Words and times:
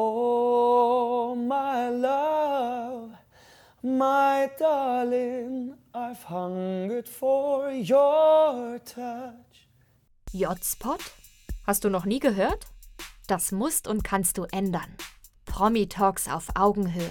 Oh, 0.00 1.34
my 1.34 1.88
love, 1.90 3.10
my 3.82 4.48
darling, 4.56 5.74
I've 5.92 6.22
hungered 6.22 7.08
for 7.08 7.72
your 7.72 8.78
touch. 8.84 9.66
J-Spot? 10.32 11.00
Hast 11.66 11.82
du 11.82 11.90
noch 11.90 12.04
nie 12.04 12.20
gehört? 12.20 12.68
Das 13.26 13.50
musst 13.50 13.88
und 13.88 14.04
kannst 14.04 14.38
du 14.38 14.44
ändern. 14.44 14.96
Promi-Talks 15.46 16.28
auf 16.28 16.46
Augenhöhe. 16.54 17.10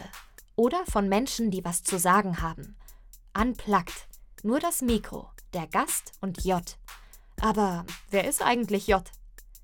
Oder 0.56 0.86
von 0.90 1.10
Menschen, 1.10 1.52
die 1.52 1.66
was 1.66 1.84
zu 1.84 2.00
sagen 2.00 2.42
haben. 2.42 2.78
Unplugged. 3.38 4.08
Nur 4.44 4.62
das 4.62 4.82
Mikro, 4.82 5.28
der 5.54 5.68
Gast 5.68 6.14
und 6.22 6.46
J. 6.46 6.64
Aber 7.42 7.86
wer 8.12 8.26
ist 8.30 8.42
eigentlich 8.42 8.88
J? 8.88 9.04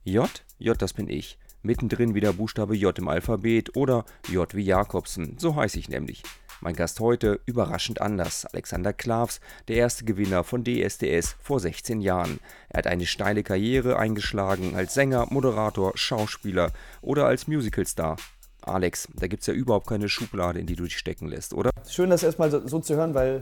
J? 0.04 0.30
J, 0.58 0.82
das 0.82 0.92
bin 0.92 1.08
ich. 1.10 1.40
Mittendrin 1.64 2.14
wieder 2.14 2.34
Buchstabe 2.34 2.76
J 2.76 2.98
im 3.00 3.08
Alphabet 3.08 3.78
oder 3.78 4.04
J 4.28 4.54
wie 4.54 4.66
Jakobsen, 4.66 5.38
so 5.40 5.56
heiße 5.56 5.80
ich 5.80 5.88
nämlich. 5.88 6.22
Mein 6.60 6.76
Gast 6.76 7.00
heute 7.00 7.40
überraschend 7.46 8.02
anders, 8.02 8.46
Alexander 8.46 8.92
Klavs, 8.92 9.40
der 9.70 9.78
erste 9.78 10.04
Gewinner 10.04 10.44
von 10.44 10.66
DSDS 10.66 11.38
vor 11.42 11.62
16 11.62 12.02
Jahren. 12.02 12.40
Er 12.68 12.80
hat 12.80 12.88
eine 12.88 13.06
steile 13.06 13.44
Karriere 13.44 13.98
eingeschlagen 13.98 14.76
als 14.76 14.94
Sänger, 14.94 15.28
Moderator, 15.30 15.94
Schauspieler 15.96 16.72
oder 17.02 17.28
als 17.28 17.48
Musicalstar. 17.48 18.18
Alex, 18.62 19.08
da 19.14 19.28
gibt 19.28 19.42
es 19.42 19.48
ja 19.48 19.54
überhaupt 19.54 19.88
keine 19.88 20.10
Schublade, 20.10 20.60
in 20.60 20.66
die 20.66 20.76
du 20.76 20.84
dich 20.84 20.98
stecken 20.98 21.28
lässt, 21.28 21.54
oder? 21.54 21.70
Schön, 21.88 22.10
das 22.10 22.24
erstmal 22.24 22.52
so, 22.52 22.68
so 22.68 22.80
zu 22.80 22.96
hören, 22.96 23.14
weil 23.14 23.42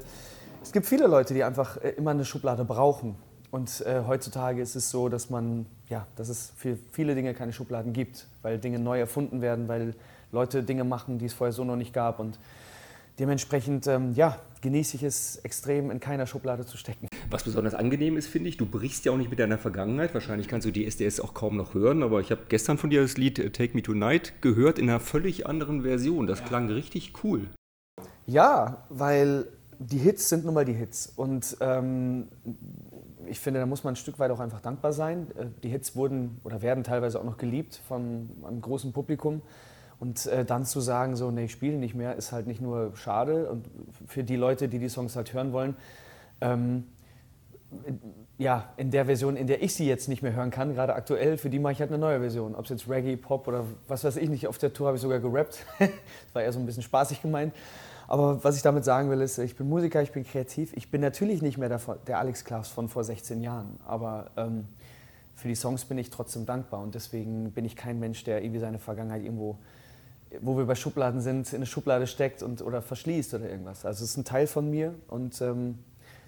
es 0.62 0.72
gibt 0.72 0.86
viele 0.86 1.08
Leute, 1.08 1.34
die 1.34 1.44
einfach 1.44 1.78
äh, 1.78 1.90
immer 1.90 2.12
eine 2.12 2.26
Schublade 2.26 2.66
brauchen. 2.66 3.16
Und 3.52 3.82
äh, 3.86 4.04
heutzutage 4.08 4.62
ist 4.62 4.76
es 4.76 4.90
so, 4.90 5.10
dass 5.10 5.30
man, 5.30 5.66
ja, 5.90 6.08
dass 6.16 6.30
es 6.30 6.54
für 6.56 6.78
viele 6.94 7.16
Dinge 7.16 7.34
keine 7.34 7.52
Schubladen 7.52 7.92
gibt, 7.92 8.28
weil 8.42 8.58
Dinge 8.58 8.80
neu 8.80 8.98
erfunden 8.98 9.42
werden, 9.42 9.68
weil 9.68 9.94
Leute 10.32 10.64
Dinge 10.64 10.86
machen, 10.86 11.20
die 11.20 11.26
es 11.26 11.34
vorher 11.34 11.52
so 11.52 11.66
noch 11.66 11.76
nicht 11.76 11.94
gab. 11.94 12.20
Und 12.20 12.40
dementsprechend, 13.20 13.88
ähm, 13.88 14.14
ja, 14.16 14.40
genieße 14.62 14.96
ich 14.96 15.04
es 15.04 15.38
extrem, 15.38 15.92
in 15.92 16.00
keiner 16.00 16.28
Schublade 16.28 16.66
zu 16.66 16.78
stecken. 16.78 17.08
Was 17.30 17.44
besonders 17.44 17.74
angenehm 17.74 18.16
ist, 18.16 18.28
finde 18.28 18.48
ich, 18.48 18.56
du 18.56 18.66
brichst 18.66 19.04
ja 19.04 19.12
auch 19.12 19.18
nicht 19.18 19.30
mit 19.30 19.40
deiner 19.40 19.58
Vergangenheit. 19.58 20.14
Wahrscheinlich 20.14 20.48
kannst 20.48 20.66
du 20.66 20.72
die 20.72 20.86
SDS 20.86 21.20
auch 21.20 21.34
kaum 21.34 21.58
noch 21.58 21.74
hören, 21.74 22.04
aber 22.04 22.22
ich 22.22 22.32
habe 22.32 22.44
gestern 22.48 22.78
von 22.78 22.90
dir 22.90 23.02
das 23.02 23.18
Lied 23.18 23.38
äh, 23.40 23.50
Take 23.50 23.76
Me 23.76 23.82
Tonight 23.82 24.42
gehört 24.42 24.80
in 24.80 24.90
einer 24.90 25.02
völlig 25.02 25.46
anderen 25.46 25.82
Version. 25.82 26.26
Das 26.26 26.46
klang 26.46 26.70
richtig 26.70 27.14
cool. 27.24 27.50
Ja, 28.26 28.86
weil 28.90 29.46
die 29.80 29.98
Hits 29.98 30.30
sind 30.30 30.46
nun 30.46 30.54
mal 30.54 30.66
die 30.66 30.74
Hits. 30.74 31.12
Und 31.16 31.58
ähm, 31.60 32.28
ich 33.32 33.40
finde, 33.40 33.62
da 33.62 33.66
muss 33.66 33.84
man 33.84 33.94
ein 33.94 33.98
Stück 33.98 34.20
weit 34.20 34.30
auch 34.30 34.40
einfach 34.40 34.62
dankbar 34.62 34.94
sein. 34.94 35.28
Äh, 35.38 35.46
die 35.64 35.70
Hits 35.70 35.96
wurden 35.96 36.40
oder 36.44 36.62
werden 36.62 36.84
teilweise 36.84 37.20
auch 37.20 37.24
noch 37.24 37.38
geliebt 37.38 37.82
von 37.88 38.30
einem 38.46 38.62
großen 38.62 38.92
Publikum. 38.92 39.42
Und 40.00 40.26
äh, 40.26 40.44
dann 40.46 40.66
zu 40.66 40.82
sagen, 40.82 41.16
so, 41.16 41.32
nee, 41.32 41.46
ich 41.46 41.52
spiele 41.52 41.78
nicht 41.78 41.96
mehr, 41.96 42.16
ist 42.16 42.32
halt 42.32 42.48
nicht 42.48 42.60
nur 42.60 42.96
schade 42.96 43.50
und 43.50 43.68
für 44.08 44.24
die 44.24 44.36
Leute, 44.36 44.68
die 44.68 44.80
die 44.80 44.90
Songs 44.90 45.16
halt 45.16 45.32
hören 45.34 45.54
wollen. 45.54 45.76
Ähm, 46.42 46.86
ja, 48.38 48.74
in 48.78 48.92
der 48.92 49.06
Version, 49.06 49.38
in 49.38 49.48
der 49.48 49.62
ich 49.62 49.76
sie 49.76 49.88
jetzt 49.88 50.10
nicht 50.10 50.24
mehr 50.24 50.34
hören 50.34 50.50
kann, 50.50 50.74
gerade 50.74 50.96
aktuell, 50.96 51.38
für 51.38 51.50
die 51.50 51.60
mache 51.60 51.74
ich 51.74 51.80
halt 51.80 51.92
eine 51.92 52.00
neue 52.00 52.20
Version. 52.20 52.56
Ob 52.56 52.66
es 52.66 52.72
jetzt 52.72 52.90
Reggae, 52.90 53.16
Pop 53.16 53.48
oder 53.48 53.64
was 53.88 54.04
weiß 54.04 54.18
ich 54.18 54.28
nicht, 54.28 54.48
auf 54.48 54.58
der 54.58 54.74
Tour 54.74 54.88
habe 54.88 54.98
ich 54.98 55.02
sogar 55.02 55.20
gerappt. 55.20 55.66
das 55.80 55.90
war 56.34 56.42
eher 56.42 56.52
so 56.52 56.60
ein 56.60 56.66
bisschen 56.66 56.84
spaßig 56.84 57.22
gemeint. 57.22 57.54
Aber 58.12 58.44
was 58.44 58.58
ich 58.58 58.62
damit 58.62 58.84
sagen 58.84 59.10
will, 59.10 59.22
ist, 59.22 59.38
ich 59.38 59.56
bin 59.56 59.70
Musiker, 59.70 60.02
ich 60.02 60.12
bin 60.12 60.26
kreativ. 60.26 60.74
Ich 60.76 60.92
bin 60.92 61.00
natürlich 61.00 61.42
nicht 61.42 61.58
mehr 61.58 61.70
der, 61.70 61.80
der 62.08 62.20
Alex 62.20 62.44
Klaas 62.44 62.68
von 62.68 62.90
vor 62.90 63.06
16 63.06 63.42
Jahren. 63.42 63.80
Aber 63.88 64.32
ähm, 64.36 64.66
für 65.34 65.48
die 65.48 65.56
Songs 65.56 65.86
bin 65.86 65.98
ich 65.98 66.10
trotzdem 66.10 66.46
dankbar. 66.46 66.82
Und 66.82 66.94
deswegen 66.94 67.54
bin 67.54 67.64
ich 67.64 67.78
kein 67.78 68.02
Mensch, 68.02 68.26
der 68.26 68.44
irgendwie 68.44 68.60
seine 68.60 68.80
Vergangenheit 68.80 69.24
irgendwo, 69.24 69.60
wo 70.42 70.58
wir 70.58 70.66
bei 70.66 70.76
Schubladen 70.76 71.22
sind, 71.22 71.54
in 71.54 71.60
eine 71.60 71.66
Schublade 71.66 72.06
steckt 72.06 72.44
und, 72.44 72.62
oder 72.62 72.82
verschließt 72.82 73.34
oder 73.34 73.50
irgendwas. 73.50 73.86
Also 73.86 74.04
es 74.04 74.10
ist 74.10 74.18
ein 74.18 74.26
Teil 74.26 74.46
von 74.46 74.70
mir 74.70 74.94
und 75.08 75.40
ähm, 75.40 75.80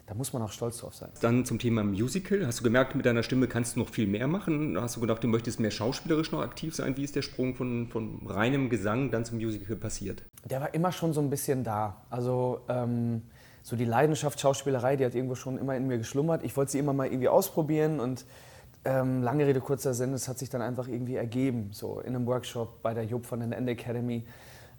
da 0.06 0.14
muss 0.16 0.34
man 0.34 0.42
auch 0.42 0.52
stolz 0.52 0.80
drauf 0.80 0.94
sein. 0.94 1.10
Dann 1.22 1.46
zum 1.46 1.60
Thema 1.60 1.84
Musical. 1.84 2.46
Hast 2.46 2.60
du 2.60 2.64
gemerkt, 2.64 2.94
mit 2.96 3.06
deiner 3.06 3.24
Stimme 3.24 3.48
kannst 3.48 3.76
du 3.76 3.80
noch 3.80 3.90
viel 3.90 4.06
mehr 4.06 4.28
machen? 4.28 4.78
Hast 4.80 4.98
du 4.98 5.02
gedacht, 5.02 5.24
du 5.24 5.28
möchtest 5.28 5.60
mehr 5.60 5.72
schauspielerisch 5.72 6.32
noch 6.32 6.42
aktiv 6.42 6.76
sein? 6.76 6.98
Wie 6.98 7.04
ist 7.04 7.16
der 7.16 7.22
Sprung 7.22 7.56
von, 7.56 7.88
von 7.88 8.20
reinem 8.28 8.70
Gesang 8.70 9.12
dann 9.12 9.24
zum 9.24 9.38
Musical 9.38 9.78
passiert? 9.78 10.24
Der 10.50 10.60
war 10.60 10.74
immer 10.74 10.92
schon 10.92 11.14
so 11.14 11.22
ein 11.22 11.30
bisschen 11.30 11.64
da. 11.64 12.02
Also 12.10 12.62
ähm, 12.68 13.22
so 13.62 13.78
die 13.78 13.86
Leidenschaft 13.86 14.42
Schauspielerei, 14.42 14.98
die 14.98 15.06
hat 15.06 15.16
irgendwo 15.16 15.36
schon 15.36 15.58
immer 15.58 15.76
in 15.78 15.88
mir 15.88 15.98
geschlummert. 15.98 16.44
Ich 16.44 16.56
wollte 16.58 16.74
sie 16.74 16.80
immer 16.80 16.92
mal 16.92 17.08
irgendwie 17.08 17.30
ausprobieren 17.30 18.02
und 18.02 18.26
ähm, 18.86 19.24
lange 19.24 19.48
Rede, 19.48 19.62
kurzer 19.62 19.94
Sinn, 19.94 20.14
es 20.14 20.28
hat 20.28 20.38
sich 20.38 20.50
dann 20.50 20.62
einfach 20.62 20.90
irgendwie 20.90 21.16
ergeben. 21.16 21.70
So 21.72 22.02
in 22.02 22.16
einem 22.16 22.26
Workshop 22.28 22.82
bei 22.82 22.94
der 22.94 23.06
Job 23.06 23.26
von 23.26 23.40
den 23.40 23.54
End 23.54 23.70
Academy 23.70 24.26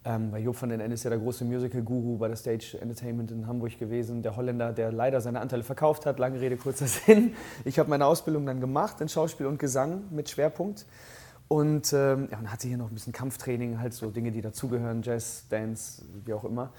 ähm, 0.06 0.32
weil 0.32 0.42
Job 0.42 0.60
van 0.60 0.68
den 0.68 0.80
Ende 0.80 0.94
ist 0.94 1.04
ja 1.04 1.10
der 1.10 1.18
große 1.18 1.44
Musical-Guru 1.44 2.18
bei 2.18 2.28
der 2.28 2.36
Stage 2.36 2.78
Entertainment 2.80 3.30
in 3.30 3.46
Hamburg 3.46 3.78
gewesen. 3.78 4.22
Der 4.22 4.36
Holländer, 4.36 4.72
der 4.72 4.92
leider 4.92 5.20
seine 5.22 5.40
Anteile 5.40 5.62
verkauft 5.62 6.04
hat. 6.04 6.18
Lange 6.18 6.40
Rede, 6.40 6.56
kurzer 6.56 6.86
Sinn. 7.06 7.34
Ich 7.64 7.78
habe 7.78 7.88
meine 7.88 8.04
Ausbildung 8.04 8.44
dann 8.44 8.60
gemacht 8.60 9.00
in 9.00 9.08
Schauspiel 9.08 9.46
und 9.46 9.58
Gesang 9.58 10.04
mit 10.10 10.28
Schwerpunkt. 10.28 10.84
Und 11.48 11.92
ähm, 11.92 12.28
ja, 12.30 12.36
dann 12.36 12.52
hatte 12.52 12.68
hier 12.68 12.76
noch 12.76 12.90
ein 12.90 12.94
bisschen 12.94 13.12
Kampftraining, 13.12 13.78
halt 13.78 13.94
so 13.94 14.10
Dinge, 14.10 14.30
die 14.30 14.42
dazugehören, 14.42 15.02
Jazz, 15.02 15.46
Dance, 15.48 16.02
wie 16.24 16.34
auch 16.34 16.44
immer. 16.44 16.70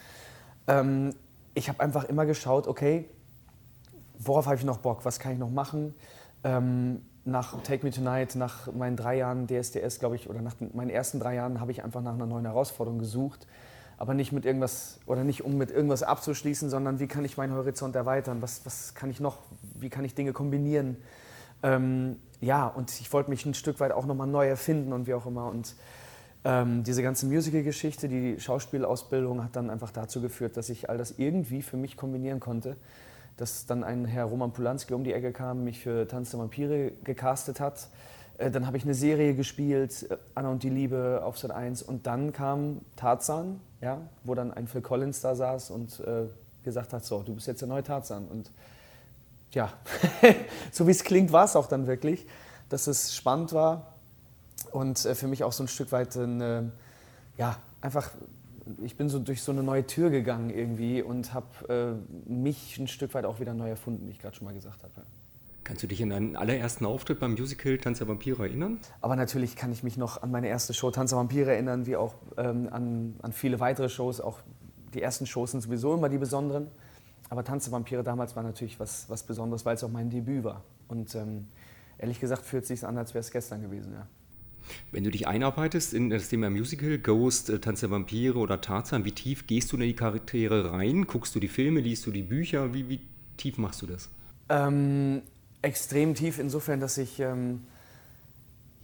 Ähm, 0.68 1.12
ich 1.53 1.69
habe 1.69 1.80
einfach 1.80 2.03
immer 2.06 2.25
geschaut, 2.25 2.68
okay, 2.68 3.09
worauf 4.19 4.46
habe 4.46 4.56
ich 4.56 4.63
noch 4.63 4.78
Bock, 4.78 5.06
was 5.06 5.19
kann 5.19 5.34
ich 5.34 5.40
noch 5.40 5.50
machen? 5.50 5.94
Ähm, 6.44 7.02
nach 7.25 7.62
Take 7.63 7.84
Me 7.84 7.91
Tonight, 7.91 8.36
nach 8.36 8.72
meinen 8.72 8.96
drei 8.96 9.18
Jahren 9.18 9.47
DSDS, 9.47 10.00
glaube 10.00 10.16
ich, 10.16 10.30
oder 10.30 10.41
nach 10.41 10.56
meinen 10.74 10.91
ersten 10.91 11.19
drei 11.19 11.36
Jahren 11.36 11.59
habe 11.59 11.72
ich 11.72 11.84
einfach 11.84 12.02
nach 12.02 12.13
einer 12.13 12.28
neuen 12.28 12.46
Herausforderung 12.46 13.00
gesucht. 13.00 13.47
Aber 13.97 14.13
nicht 14.13 14.31
mit 14.31 14.46
irgendwas, 14.46 15.00
oder 15.06 15.24
nicht 15.24 15.44
um 15.44 15.58
mit 15.58 15.72
irgendwas 15.72 16.03
abzuschließen, 16.03 16.69
sondern 16.69 17.00
wie 17.00 17.08
kann 17.08 17.25
ich 17.25 17.38
meinen 17.38 17.53
Horizont 17.53 17.96
erweitern? 17.96 18.41
Was, 18.41 18.66
was 18.66 18.94
kann 18.94 19.09
ich 19.09 19.19
noch, 19.19 19.38
wie 19.80 19.90
kann 19.90 20.06
ich 20.06 20.13
Dinge 20.13 20.34
kombinieren? 20.34 20.97
Ähm, 21.63 22.18
ja, 22.41 22.68
und 22.68 22.91
ich 23.00 23.12
wollte 23.12 23.30
mich 23.30 23.46
ein 23.46 23.53
Stück 23.53 23.80
weit 23.80 23.92
auch 23.92 24.06
nochmal 24.06 24.28
neu 24.28 24.47
erfinden 24.47 24.94
und 24.94 25.07
wie 25.07 25.13
auch 25.13 25.25
immer. 25.25 25.50
Und 25.50 25.75
ähm, 26.44 26.84
diese 26.84 27.02
ganze 27.02 27.25
Musical-Geschichte, 27.25 28.07
die 28.07 28.40
Schauspielausbildung 28.40 29.44
hat 29.44 29.56
dann 29.56 29.69
einfach 29.69 29.92
dazu 29.92 30.22
geführt, 30.22 30.57
dass 30.57 30.69
ich 30.69 30.90
all 30.90 30.97
das 30.97 31.18
irgendwie 31.18 31.62
für 31.62 31.78
mich 31.78 31.97
kombinieren 31.97 32.40
konnte 32.40 32.75
dass 33.38 33.66
dann 33.66 33.84
ein 33.84 34.06
Herr 34.06 34.25
Roman 34.25 34.51
Polanski 34.51 34.94
um 34.94 35.03
die 35.03 35.13
Ecke 35.13 35.31
kam, 35.31 35.63
mich 35.63 35.79
für 35.79 36.07
Tanz 36.07 36.31
der 36.31 36.40
Vampire 36.40 36.91
gecastet 37.03 37.59
hat. 37.59 37.90
Äh, 38.38 38.51
dann 38.51 38.68
habe 38.68 38.78
ich 38.78 38.84
eine 38.84 38.94
Serie 38.94 39.35
gespielt, 39.35 40.09
äh, 40.09 40.18
Anna 40.35 40.50
und 40.50 40.63
die 40.63 40.69
Liebe 40.69 41.22
auf 41.23 41.38
Sat 41.38 41.51
1. 41.51 41.84
Und 41.84 42.07
dann 42.07 42.34
kam 42.34 42.81
Tarzan, 42.95 43.59
ja, 43.81 44.00
wo 44.24 44.35
dann 44.35 44.53
ein 44.53 44.68
Phil 44.68 44.81
Collins 44.81 45.22
da 45.22 45.35
saß 45.35 45.69
und 45.72 46.00
äh, 46.01 46.25
gesagt 46.63 46.94
hat, 46.94 47.06
so, 47.06 47.22
du 47.24 47.35
bist 47.35 47.47
jetzt 47.47 47.62
der 47.62 47.68
neue 47.68 47.84
Tarzan. 47.84 48.28
Und 48.28 48.51
ja, 49.51 49.72
so 50.72 50.88
wie 50.88 50.91
es 50.91 51.03
klingt, 51.03 51.31
war 51.31 51.45
es 51.45 51.56
auch 51.56 51.68
dann 51.68 51.88
wirklich, 51.88 52.25
dass 52.69 52.88
es 52.88 53.16
spannend 53.16 53.53
war 53.53 53.94
und 54.72 55.06
äh, 55.06 55.16
für 55.16 55.28
mich 55.28 55.44
auch 55.44 55.53
so 55.53 55.63
ein 55.63 55.68
Stück 55.68 55.91
weit 55.91 56.16
ein, 56.16 56.72
ja, 57.38 57.57
einfach 57.81 58.12
ich 58.84 58.98
bin 58.98 59.09
so 59.09 59.20
durch 59.20 59.42
so 59.42 59.52
eine 59.52 59.64
neue 59.64 59.86
Tür 59.86 60.09
gegangen 60.09 60.50
irgendwie 60.50 61.02
und 61.02 61.34
habe 61.34 62.00
äh, 62.28 62.30
mich 62.30 62.78
ein 62.78 62.88
Stück 62.88 63.14
weit 63.14 63.26
auch 63.26 63.40
wieder 63.40 63.53
neu 63.53 63.70
erfunden, 63.70 64.08
wie 64.08 64.12
ich 64.12 64.20
gerade 64.20 64.36
schon 64.36 64.46
mal 64.46 64.53
gesagt 64.53 64.84
habe. 64.84 64.92
Kannst 65.64 65.81
du 65.81 65.88
dich 65.88 66.02
an 66.03 66.12
deinen 66.12 66.36
allerersten 66.36 66.86
Auftritt 66.86 67.20
beim 67.20 67.31
Musical 67.31 67.78
Tanz 67.80 67.98
der 67.98 68.08
Vampire 68.08 68.44
erinnern? 68.44 68.80
Aber 69.02 69.16
natürlich 69.16 69.56
kann 69.56 69.72
ich 69.72 69.81
mich 69.81 69.98
noch 69.98 70.22
an 70.22 70.30
meine 70.30 70.48
erste 70.48 70.75
Show 70.75 70.92
Tanz 70.92 71.09
der 71.09 71.18
Vampire 71.18 71.52
erinnern, 71.52 71.88
wie 71.88 71.96
auch 71.96 72.14
ähm, 72.38 72.70
an, 72.72 73.16
an 73.24 73.34
viele 73.34 73.59
weitere 73.59 73.90
Shows. 73.90 74.22
Auch 74.22 74.40
die 74.94 75.02
ersten 75.02 75.25
Shows 75.25 75.52
sind 75.52 75.62
sowieso 75.62 75.96
immer 75.96 76.08
die 76.08 76.20
besonderen. 76.20 76.68
Aber 77.30 77.44
Tanz 77.44 77.64
der 77.64 77.74
Vampire 77.74 78.04
damals 78.04 78.36
war 78.36 78.44
natürlich 78.44 78.80
was, 78.80 79.09
was 79.09 79.24
Besonderes, 79.24 79.66
weil 79.66 79.75
es 79.75 79.84
auch 79.84 79.90
mein 79.90 80.12
Debüt 80.12 80.44
war. 80.44 80.64
Und 80.88 81.16
ähm, 81.16 81.48
ehrlich 81.98 82.20
gesagt 82.20 82.46
fühlt 82.46 82.64
es 82.64 82.68
sich 82.68 82.86
an, 82.86 82.98
als 83.00 83.16
wäre 83.16 83.22
es 83.22 83.31
gestern 83.31 83.64
gewesen. 83.64 83.94
Ja. 83.94 84.08
Wenn 84.92 85.03
du 85.03 85.12
dich 85.12 85.28
einarbeitest 85.28 85.94
in 85.94 86.09
das 86.09 86.30
Thema 86.30 86.50
Musical, 86.50 86.98
Ghost, 86.98 87.50
äh, 87.50 87.59
Tanz 87.59 87.81
der 87.81 87.92
Vampire 87.92 88.38
oder 88.38 88.62
Tarzan, 88.62 89.06
wie 89.06 89.12
tief 89.12 89.48
gehst 89.48 89.72
du 89.72 89.78
in 89.78 89.84
die 89.84 89.95
Charaktere 89.95 90.72
rein? 90.72 91.07
Guckst 91.07 91.36
du 91.36 91.39
die 91.39 91.48
Filme, 91.48 91.80
liest 91.80 92.06
du 92.06 92.12
die 92.12 92.24
Bücher? 92.24 92.74
Wie, 92.74 92.89
wie 92.89 93.01
tief 93.38 93.57
machst 93.57 93.81
du 93.81 93.88
das? 93.88 94.10
Ähm, 94.50 95.22
extrem 95.62 96.16
tief 96.16 96.39
insofern, 96.39 96.80
dass 96.80 96.98
ich 96.98 97.19
ähm, 97.19 97.62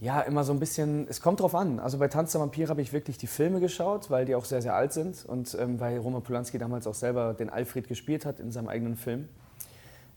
ja 0.00 0.20
immer 0.20 0.42
so 0.44 0.52
ein 0.52 0.58
bisschen, 0.58 1.06
es 1.08 1.20
kommt 1.20 1.40
drauf 1.40 1.54
an. 1.54 1.78
Also 1.78 1.98
bei 1.98 2.08
Tanz 2.08 2.32
der 2.32 2.40
Vampire 2.40 2.68
habe 2.68 2.82
ich 2.82 2.92
wirklich 2.92 3.18
die 3.18 3.28
Filme 3.28 3.60
geschaut, 3.60 4.10
weil 4.10 4.24
die 4.24 4.34
auch 4.34 4.44
sehr, 4.44 4.60
sehr 4.60 4.74
alt 4.74 4.92
sind 4.92 5.24
und 5.24 5.56
ähm, 5.58 5.78
weil 5.78 5.98
Roman 5.98 6.22
Polanski 6.22 6.58
damals 6.58 6.86
auch 6.86 6.94
selber 6.94 7.34
den 7.34 7.50
Alfred 7.50 7.88
gespielt 7.88 8.26
hat 8.26 8.40
in 8.40 8.50
seinem 8.50 8.68
eigenen 8.68 8.96
Film. 8.96 9.28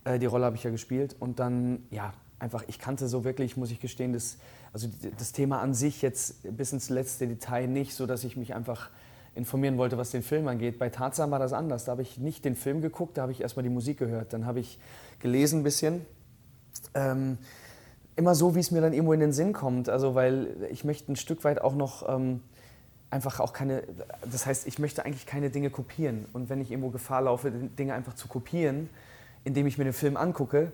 Äh, 0.04 0.18
die 0.18 0.26
Rolle 0.26 0.44
habe 0.46 0.56
ich 0.56 0.64
ja 0.64 0.70
gespielt 0.70 1.14
und 1.20 1.38
dann, 1.38 1.84
ja, 1.90 2.12
einfach, 2.38 2.64
ich 2.66 2.78
kannte 2.78 3.08
so 3.08 3.24
wirklich, 3.24 3.56
muss 3.56 3.70
ich 3.70 3.80
gestehen, 3.80 4.12
das, 4.12 4.38
also 4.72 4.88
das 5.18 5.32
Thema 5.32 5.60
an 5.60 5.74
sich 5.74 6.02
jetzt 6.02 6.56
bis 6.56 6.72
ins 6.72 6.90
letzte 6.90 7.26
Detail 7.26 7.66
nicht, 7.66 7.94
so 7.94 8.06
dass 8.06 8.24
ich 8.24 8.36
mich 8.36 8.54
einfach 8.54 8.90
informieren 9.34 9.76
wollte, 9.76 9.98
was 9.98 10.10
den 10.10 10.22
Film 10.22 10.48
angeht. 10.48 10.78
Bei 10.78 10.88
Tarzan 10.88 11.30
war 11.30 11.38
das 11.38 11.52
anders. 11.52 11.84
Da 11.84 11.92
habe 11.92 12.02
ich 12.02 12.18
nicht 12.18 12.44
den 12.44 12.56
Film 12.56 12.80
geguckt, 12.80 13.18
da 13.18 13.22
habe 13.22 13.32
ich 13.32 13.42
erstmal 13.42 13.62
die 13.62 13.70
Musik 13.70 13.98
gehört. 13.98 14.32
Dann 14.32 14.46
habe 14.46 14.60
ich 14.60 14.78
gelesen 15.20 15.60
ein 15.60 15.62
bisschen. 15.62 16.06
Ähm, 16.94 17.36
immer 18.16 18.34
so, 18.34 18.54
wie 18.54 18.60
es 18.60 18.70
mir 18.70 18.80
dann 18.80 18.94
irgendwo 18.94 19.12
in 19.12 19.20
den 19.20 19.32
Sinn 19.32 19.52
kommt. 19.52 19.90
Also, 19.90 20.14
weil 20.14 20.68
ich 20.70 20.84
möchte 20.84 21.12
ein 21.12 21.16
Stück 21.16 21.44
weit 21.44 21.60
auch 21.60 21.74
noch 21.74 22.08
ähm, 22.08 22.40
einfach 23.10 23.40
auch 23.40 23.52
keine, 23.52 23.82
das 24.30 24.46
heißt, 24.46 24.66
ich 24.66 24.78
möchte 24.78 25.04
eigentlich 25.04 25.26
keine 25.26 25.50
Dinge 25.50 25.70
kopieren. 25.70 26.26
Und 26.32 26.48
wenn 26.48 26.60
ich 26.60 26.70
irgendwo 26.70 26.90
Gefahr 26.90 27.22
laufe, 27.22 27.50
Dinge 27.50 27.92
einfach 27.94 28.14
zu 28.14 28.28
kopieren, 28.28 28.88
indem 29.44 29.66
ich 29.66 29.76
mir 29.78 29.84
den 29.84 29.92
Film 29.92 30.16
angucke, 30.16 30.72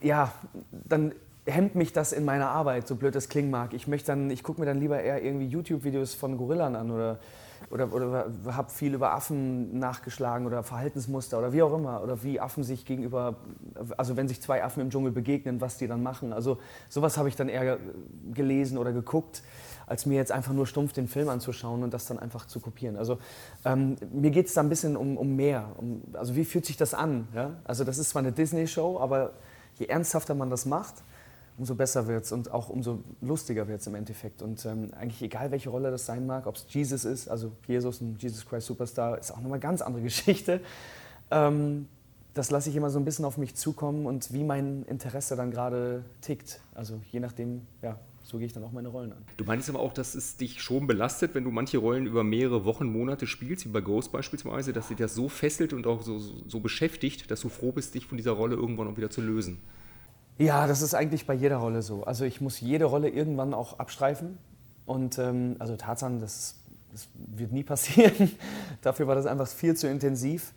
ja, 0.00 0.32
dann 0.70 1.12
hemmt 1.48 1.74
mich 1.74 1.92
das 1.92 2.12
in 2.12 2.24
meiner 2.24 2.48
Arbeit, 2.48 2.86
so 2.86 2.96
blöd 2.96 3.14
das 3.14 3.28
klingen 3.28 3.50
mag. 3.50 3.72
Ich 3.72 3.88
möchte 3.88 4.08
dann, 4.08 4.30
ich 4.30 4.42
gucke 4.42 4.60
mir 4.60 4.66
dann 4.66 4.78
lieber 4.78 5.00
eher 5.00 5.22
irgendwie 5.22 5.46
YouTube-Videos 5.46 6.14
von 6.14 6.36
Gorillan 6.36 6.76
an 6.76 6.90
oder, 6.90 7.18
oder, 7.70 7.92
oder 7.92 8.26
habe 8.50 8.70
viel 8.70 8.94
über 8.94 9.12
Affen 9.12 9.78
nachgeschlagen 9.78 10.46
oder 10.46 10.62
Verhaltensmuster 10.62 11.38
oder 11.38 11.52
wie 11.52 11.62
auch 11.62 11.74
immer 11.74 12.02
oder 12.02 12.22
wie 12.22 12.38
Affen 12.40 12.64
sich 12.64 12.84
gegenüber, 12.84 13.36
also 13.96 14.16
wenn 14.16 14.28
sich 14.28 14.40
zwei 14.42 14.62
Affen 14.62 14.80
im 14.82 14.90
Dschungel 14.90 15.10
begegnen, 15.10 15.60
was 15.60 15.78
die 15.78 15.86
dann 15.86 16.02
machen. 16.02 16.32
Also 16.32 16.58
sowas 16.88 17.16
habe 17.16 17.28
ich 17.28 17.36
dann 17.36 17.48
eher 17.48 17.78
gelesen 18.32 18.78
oder 18.78 18.92
geguckt, 18.92 19.42
als 19.86 20.04
mir 20.04 20.16
jetzt 20.16 20.32
einfach 20.32 20.52
nur 20.52 20.66
stumpf 20.66 20.92
den 20.92 21.08
Film 21.08 21.30
anzuschauen 21.30 21.82
und 21.82 21.94
das 21.94 22.06
dann 22.06 22.18
einfach 22.18 22.46
zu 22.46 22.60
kopieren. 22.60 22.96
Also 22.96 23.18
ähm, 23.64 23.96
mir 24.12 24.30
geht 24.30 24.46
es 24.46 24.54
da 24.54 24.60
ein 24.60 24.68
bisschen 24.68 24.96
um, 24.96 25.16
um 25.16 25.34
mehr. 25.34 25.64
Um, 25.78 26.02
also 26.12 26.36
wie 26.36 26.44
fühlt 26.44 26.66
sich 26.66 26.76
das 26.76 26.92
an? 26.92 27.26
Ja? 27.34 27.52
Also 27.64 27.84
das 27.84 27.96
ist 27.96 28.10
zwar 28.10 28.20
eine 28.20 28.32
Disney-Show, 28.32 29.00
aber 29.00 29.32
je 29.78 29.86
ernsthafter 29.86 30.34
man 30.34 30.50
das 30.50 30.66
macht, 30.66 30.94
umso 31.58 31.74
besser 31.74 32.06
wird 32.06 32.24
es 32.24 32.32
und 32.32 32.50
auch 32.50 32.68
umso 32.68 33.02
lustiger 33.20 33.66
wird 33.68 33.80
es 33.80 33.86
im 33.86 33.94
Endeffekt. 33.94 34.42
Und 34.42 34.64
ähm, 34.64 34.90
eigentlich 34.98 35.22
egal, 35.22 35.50
welche 35.50 35.70
Rolle 35.70 35.90
das 35.90 36.06
sein 36.06 36.26
mag, 36.26 36.46
ob 36.46 36.56
es 36.56 36.66
Jesus 36.68 37.04
ist, 37.04 37.28
also 37.28 37.52
Jesus 37.66 38.00
und 38.00 38.22
Jesus 38.22 38.46
Christ 38.46 38.66
Superstar, 38.68 39.18
ist 39.18 39.32
auch 39.32 39.36
nochmal 39.36 39.54
eine 39.54 39.60
ganz 39.60 39.82
andere 39.82 40.02
Geschichte. 40.04 40.60
Ähm, 41.30 41.88
das 42.34 42.50
lasse 42.50 42.70
ich 42.70 42.76
immer 42.76 42.90
so 42.90 43.00
ein 43.00 43.04
bisschen 43.04 43.24
auf 43.24 43.36
mich 43.36 43.56
zukommen 43.56 44.06
und 44.06 44.32
wie 44.32 44.44
mein 44.44 44.84
Interesse 44.84 45.34
dann 45.34 45.50
gerade 45.50 46.04
tickt. 46.20 46.60
Also 46.74 47.00
je 47.10 47.18
nachdem, 47.18 47.66
ja, 47.82 47.98
so 48.28 48.36
gehe 48.36 48.46
ich 48.46 48.52
dann 48.52 48.62
auch 48.62 48.72
meine 48.72 48.88
Rollen 48.88 49.12
an. 49.12 49.24
Du 49.38 49.44
meinst 49.44 49.70
aber 49.70 49.80
auch, 49.80 49.94
dass 49.94 50.14
es 50.14 50.36
dich 50.36 50.60
schon 50.60 50.86
belastet, 50.86 51.34
wenn 51.34 51.44
du 51.44 51.50
manche 51.50 51.78
Rollen 51.78 52.06
über 52.06 52.24
mehrere 52.24 52.66
Wochen, 52.66 52.92
Monate 52.92 53.26
spielst, 53.26 53.64
wie 53.64 53.70
bei 53.70 53.80
Ghost 53.80 54.12
beispielsweise, 54.12 54.74
dass 54.74 54.88
dich 54.88 54.98
das 54.98 55.14
so 55.14 55.30
fesselt 55.30 55.72
und 55.72 55.86
auch 55.86 56.02
so, 56.02 56.18
so 56.18 56.60
beschäftigt, 56.60 57.30
dass 57.30 57.40
du 57.40 57.48
froh 57.48 57.72
bist, 57.72 57.94
dich 57.94 58.04
von 58.06 58.18
dieser 58.18 58.32
Rolle 58.32 58.54
irgendwann 58.54 58.86
auch 58.86 58.98
wieder 58.98 59.08
zu 59.08 59.22
lösen. 59.22 59.62
Ja, 60.36 60.66
das 60.66 60.82
ist 60.82 60.92
eigentlich 60.92 61.24
bei 61.24 61.32
jeder 61.32 61.56
Rolle 61.56 61.80
so. 61.80 62.04
Also 62.04 62.26
ich 62.26 62.42
muss 62.42 62.60
jede 62.60 62.84
Rolle 62.84 63.08
irgendwann 63.08 63.54
auch 63.54 63.78
abstreifen. 63.78 64.36
Und 64.84 65.18
ähm, 65.18 65.56
also 65.58 65.76
Tarzan, 65.76 66.20
das, 66.20 66.56
das, 66.92 67.08
wird 67.34 67.52
nie 67.52 67.62
passieren. 67.64 68.32
Dafür 68.82 69.06
war 69.06 69.14
das 69.14 69.24
einfach 69.24 69.48
viel 69.48 69.74
zu 69.74 69.88
intensiv. 69.88 70.52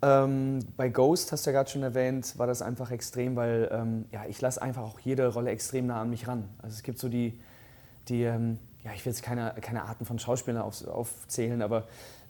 Ähm, 0.00 0.60
bei 0.76 0.88
Ghost, 0.88 1.32
hast 1.32 1.44
du 1.44 1.50
ja 1.50 1.56
gerade 1.56 1.70
schon 1.70 1.82
erwähnt, 1.82 2.38
war 2.38 2.46
das 2.46 2.62
einfach 2.62 2.90
extrem, 2.92 3.34
weil 3.34 3.68
ähm, 3.72 4.04
ja, 4.12 4.24
ich 4.28 4.40
lasse 4.40 4.62
einfach 4.62 4.82
auch 4.82 5.00
jede 5.00 5.26
Rolle 5.26 5.50
extrem 5.50 5.86
nah 5.86 6.00
an 6.00 6.10
mich 6.10 6.28
ran. 6.28 6.48
Also 6.62 6.74
es 6.76 6.82
gibt 6.84 6.98
so 6.98 7.08
die, 7.08 7.38
die 8.08 8.22
ähm, 8.22 8.58
ja, 8.84 8.92
ich 8.94 9.04
will 9.04 9.12
jetzt 9.12 9.22
keine, 9.22 9.54
keine 9.60 9.82
Arten 9.82 10.04
von 10.04 10.18
Schauspielern 10.18 10.62
auf, 10.62 10.86
aufzählen, 10.86 11.62
aber 11.62 11.84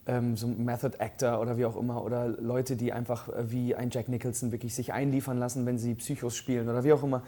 ähm, 0.06 0.36
so 0.36 0.46
Method 0.46 0.96
Actor 0.98 1.40
oder 1.40 1.58
wie 1.58 1.66
auch 1.66 1.76
immer 1.76 2.02
oder 2.02 2.28
Leute, 2.28 2.76
die 2.76 2.92
einfach 2.92 3.28
äh, 3.28 3.50
wie 3.50 3.74
ein 3.74 3.90
Jack 3.90 4.08
Nicholson 4.08 4.50
wirklich 4.50 4.74
sich 4.74 4.92
einliefern 4.92 5.38
lassen, 5.38 5.66
wenn 5.66 5.78
sie 5.78 5.94
Psychos 5.94 6.34
spielen 6.34 6.68
oder 6.68 6.84
wie 6.84 6.92
auch 6.94 7.02
immer. 7.02 7.22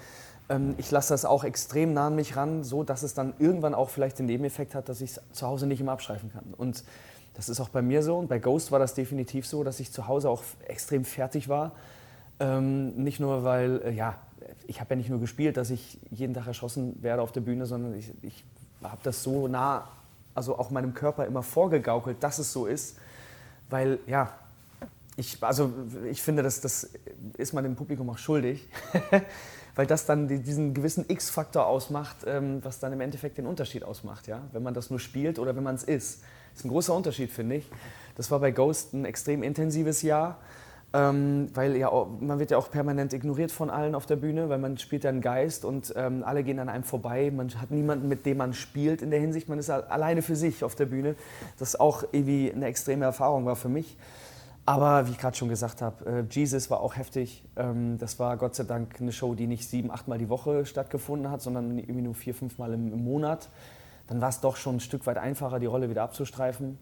Ähm, 0.48 0.74
ich 0.78 0.90
lasse 0.90 1.12
das 1.12 1.26
auch 1.26 1.44
extrem 1.44 1.92
nah 1.92 2.06
an 2.06 2.16
mich 2.16 2.36
ran, 2.36 2.64
so 2.64 2.82
dass 2.82 3.02
es 3.02 3.12
dann 3.12 3.34
irgendwann 3.38 3.74
auch 3.74 3.90
vielleicht 3.90 4.18
den 4.18 4.26
Nebeneffekt 4.26 4.74
hat, 4.74 4.88
dass 4.88 5.02
ich 5.02 5.10
es 5.10 5.20
zu 5.32 5.46
Hause 5.46 5.66
nicht 5.66 5.80
immer 5.80 5.92
abschreifen 5.92 6.32
kann. 6.32 6.54
Und 6.56 6.82
das 7.34 7.48
ist 7.48 7.60
auch 7.60 7.68
bei 7.68 7.82
mir 7.82 8.02
so 8.02 8.18
und 8.18 8.28
bei 8.28 8.38
Ghost 8.38 8.72
war 8.72 8.78
das 8.78 8.94
definitiv 8.94 9.46
so, 9.46 9.64
dass 9.64 9.80
ich 9.80 9.92
zu 9.92 10.06
Hause 10.08 10.28
auch 10.28 10.42
extrem 10.66 11.04
fertig 11.04 11.48
war. 11.48 11.72
Ähm, 12.38 13.02
nicht 13.02 13.20
nur, 13.20 13.44
weil, 13.44 13.82
äh, 13.84 13.92
ja, 13.92 14.18
ich 14.66 14.80
habe 14.80 14.90
ja 14.90 14.96
nicht 14.96 15.10
nur 15.10 15.20
gespielt, 15.20 15.56
dass 15.56 15.70
ich 15.70 15.98
jeden 16.10 16.34
Tag 16.34 16.46
erschossen 16.46 17.02
werde 17.02 17.22
auf 17.22 17.32
der 17.32 17.40
Bühne, 17.40 17.66
sondern 17.66 17.94
ich, 17.94 18.12
ich 18.22 18.44
habe 18.82 19.00
das 19.02 19.22
so 19.22 19.48
nah 19.48 19.88
also 20.34 20.58
auch 20.58 20.70
meinem 20.70 20.94
Körper 20.94 21.26
immer 21.26 21.42
vorgegaukelt, 21.42 22.22
dass 22.22 22.38
es 22.38 22.52
so 22.52 22.66
ist, 22.66 22.96
weil 23.68 23.98
ja, 24.06 24.32
ich, 25.16 25.42
also 25.42 25.72
ich 26.10 26.22
finde, 26.22 26.42
das, 26.42 26.60
das 26.60 26.90
ist 27.36 27.52
man 27.52 27.64
dem 27.64 27.76
Publikum 27.76 28.08
auch 28.10 28.18
schuldig, 28.18 28.68
weil 29.74 29.86
das 29.86 30.06
dann 30.06 30.28
diesen 30.28 30.72
gewissen 30.72 31.04
X-Faktor 31.08 31.66
ausmacht, 31.66 32.18
ähm, 32.26 32.64
was 32.64 32.78
dann 32.80 32.92
im 32.92 33.00
Endeffekt 33.00 33.38
den 33.38 33.46
Unterschied 33.46 33.84
ausmacht, 33.84 34.28
ja? 34.28 34.40
wenn 34.52 34.62
man 34.62 34.72
das 34.72 34.90
nur 34.90 35.00
spielt 35.00 35.38
oder 35.38 35.54
wenn 35.56 35.62
man 35.62 35.74
es 35.74 35.84
ist. 35.84 36.22
Das 36.52 36.60
ist 36.60 36.64
ein 36.64 36.70
großer 36.70 36.94
Unterschied, 36.94 37.30
finde 37.30 37.56
ich. 37.56 37.70
Das 38.16 38.30
war 38.30 38.40
bei 38.40 38.50
Ghost 38.50 38.92
ein 38.92 39.04
extrem 39.04 39.42
intensives 39.42 40.02
Jahr. 40.02 40.38
Ähm, 40.92 41.48
weil 41.54 41.76
ja, 41.76 41.88
man 42.20 42.40
wird 42.40 42.50
ja 42.50 42.58
auch 42.58 42.68
permanent 42.68 43.12
ignoriert 43.12 43.52
von 43.52 43.70
allen 43.70 43.94
auf 43.94 44.06
der 44.06 44.16
Bühne, 44.16 44.48
weil 44.48 44.58
man 44.58 44.76
spielt 44.76 45.04
ja 45.04 45.10
einen 45.10 45.20
Geist 45.20 45.64
und 45.64 45.92
ähm, 45.96 46.24
alle 46.24 46.42
gehen 46.42 46.58
an 46.58 46.68
einem 46.68 46.82
vorbei. 46.82 47.30
Man 47.30 47.48
hat 47.60 47.70
niemanden, 47.70 48.08
mit 48.08 48.26
dem 48.26 48.38
man 48.38 48.54
spielt 48.54 49.00
in 49.00 49.10
der 49.10 49.20
Hinsicht. 49.20 49.48
Man 49.48 49.60
ist 49.60 49.70
alleine 49.70 50.22
für 50.22 50.34
sich 50.34 50.64
auf 50.64 50.74
der 50.74 50.86
Bühne. 50.86 51.14
Das 51.60 51.78
auch 51.78 52.02
irgendwie 52.10 52.52
eine 52.52 52.66
extreme 52.66 53.04
Erfahrung 53.04 53.46
war 53.46 53.54
für 53.54 53.68
mich. 53.68 53.96
Aber 54.66 55.06
wie 55.06 55.12
ich 55.12 55.18
gerade 55.18 55.36
schon 55.36 55.48
gesagt 55.48 55.80
habe, 55.80 56.04
äh, 56.06 56.24
Jesus 56.28 56.70
war 56.70 56.80
auch 56.80 56.96
heftig. 56.96 57.44
Ähm, 57.56 57.98
das 57.98 58.18
war 58.18 58.36
Gott 58.36 58.56
sei 58.56 58.64
Dank 58.64 59.00
eine 59.00 59.12
Show, 59.12 59.34
die 59.34 59.46
nicht 59.46 59.68
sieben, 59.68 59.92
achtmal 59.92 60.18
die 60.18 60.28
Woche 60.28 60.66
stattgefunden 60.66 61.30
hat, 61.30 61.40
sondern 61.40 61.78
irgendwie 61.78 62.02
nur 62.02 62.14
vier, 62.14 62.34
fünfmal 62.34 62.74
im, 62.74 62.92
im 62.92 63.04
Monat. 63.04 63.48
Dann 64.10 64.20
war 64.20 64.28
es 64.28 64.40
doch 64.40 64.56
schon 64.56 64.76
ein 64.76 64.80
Stück 64.80 65.06
weit 65.06 65.18
einfacher, 65.18 65.60
die 65.60 65.66
Rolle 65.66 65.88
wieder 65.88 66.02
abzustreifen. 66.02 66.78